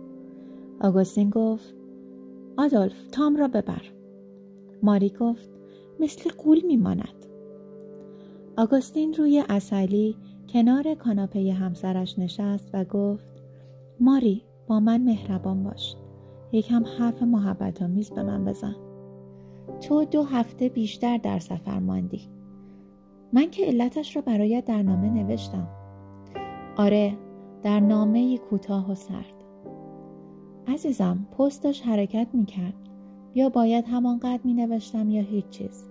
آگوستین 0.80 1.30
گفت 1.30 1.74
آدولف 2.56 3.06
تام 3.12 3.36
را 3.36 3.48
ببر. 3.48 3.82
ماری 4.82 5.08
گفت 5.20 5.50
مثل 6.00 6.30
قول 6.30 6.60
میماند. 6.66 7.26
آگوستین 8.58 9.14
روی 9.14 9.44
اصلی 9.48 10.16
کنار 10.48 10.94
کاناپه 10.94 11.52
همسرش 11.52 12.18
نشست 12.18 12.70
و 12.74 12.84
گفت 12.84 13.42
ماری 14.00 14.42
با 14.66 14.80
من 14.80 15.02
مهربان 15.02 15.64
باش. 15.64 15.96
یکم 16.56 16.84
حرف 16.98 17.22
محبت 17.22 17.82
آمیز 17.82 18.10
به 18.10 18.22
من 18.22 18.44
بزن. 18.44 18.76
تو 19.80 20.04
دو 20.04 20.22
هفته 20.22 20.68
بیشتر 20.68 21.16
در 21.16 21.38
سفر 21.38 21.78
ماندی. 21.78 22.28
من 23.32 23.50
که 23.50 23.66
علتش 23.66 24.16
را 24.16 24.22
برایت 24.22 24.64
در 24.64 24.82
نامه 24.82 25.10
نوشتم. 25.10 25.68
آره 26.76 27.14
در 27.62 27.80
نامه 27.80 28.38
کوتاه 28.38 28.90
و 28.90 28.94
سرد. 28.94 29.34
عزیزم 30.68 31.26
پستش 31.38 31.80
حرکت 31.82 32.28
می‌کرد. 32.32 32.74
یا 33.34 33.48
باید 33.48 33.84
همانقدر 33.88 34.40
می 34.44 34.54
نوشتم 34.54 35.10
یا 35.10 35.22
هیچ 35.22 35.48
چیز. 35.48 35.88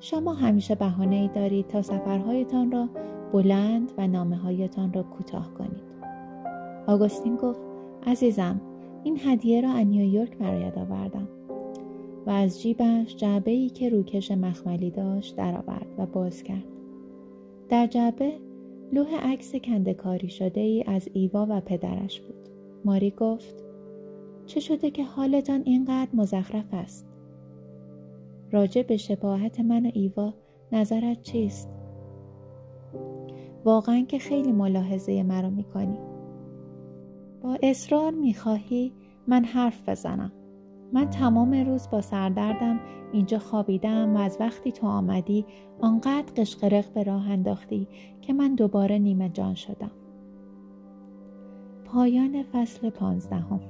شما 0.00 0.34
همیشه 0.34 0.74
بهانه 0.74 1.16
ای 1.16 1.28
دارید 1.28 1.66
تا 1.66 1.82
سفرهایتان 1.82 2.72
را 2.72 2.88
بلند 3.32 3.92
و 3.98 4.06
نامه 4.06 4.36
هایتان 4.36 4.92
را 4.92 5.02
کوتاه 5.02 5.54
کنید. 5.54 5.82
آگوستین 6.86 7.36
گفت 7.36 7.60
عزیزم 8.06 8.60
این 9.04 9.18
هدیه 9.24 9.60
را 9.60 9.70
از 9.70 9.86
نیویورک 9.86 10.38
برایت 10.38 10.78
آوردم 10.78 11.28
و 12.26 12.30
از 12.30 12.62
جیبش 12.62 13.16
جعبه 13.16 13.50
ای 13.50 13.68
که 13.68 13.88
روکش 13.88 14.30
مخملی 14.30 14.90
داشت 14.90 15.36
درآورد 15.36 15.86
و 15.98 16.06
باز 16.06 16.42
کرد. 16.42 16.64
در 17.68 17.86
جعبه 17.86 18.32
لوح 18.92 19.32
عکس 19.32 19.56
کندکاری 19.56 20.28
شده 20.28 20.60
ای 20.60 20.84
از 20.86 21.08
ایوا 21.12 21.46
و 21.50 21.60
پدرش 21.60 22.20
بود. 22.20 22.48
ماری 22.84 23.10
گفت 23.10 23.64
چه 24.46 24.60
شده 24.60 24.90
که 24.90 25.04
حالتان 25.04 25.62
اینقدر 25.64 26.10
مزخرف 26.14 26.74
است؟ 26.74 27.06
راجع 28.52 28.82
به 28.82 28.96
شباهت 28.96 29.60
من 29.60 29.86
و 29.86 29.90
ایوا 29.94 30.34
نظرت 30.72 31.22
چیست؟ 31.22 31.68
واقعا 33.64 34.00
که 34.08 34.18
خیلی 34.18 34.52
ملاحظه 34.52 35.22
مرا 35.22 35.50
می‌کنی 35.50 35.98
با 37.42 37.58
اصرار 37.62 38.10
می‌خواهی 38.12 38.92
من 39.28 39.44
حرف 39.44 39.88
بزنم. 39.88 40.32
من 40.92 41.10
تمام 41.10 41.54
روز 41.54 41.88
با 41.90 42.00
سردردم 42.00 42.80
اینجا 43.12 43.38
خوابیدم 43.38 44.16
و 44.16 44.18
از 44.18 44.36
وقتی 44.40 44.72
تو 44.72 44.86
آمدی 44.86 45.46
آنقدر 45.80 46.32
قشقرق 46.36 46.92
به 46.92 47.02
راه 47.02 47.30
انداختی 47.30 47.88
که 48.20 48.32
من 48.32 48.54
دوباره 48.54 48.98
نیمه 48.98 49.28
جان 49.28 49.54
شدم. 49.54 49.90
پایان 51.84 52.42
فصل 52.42 52.90
پانزدهم. 52.90 53.60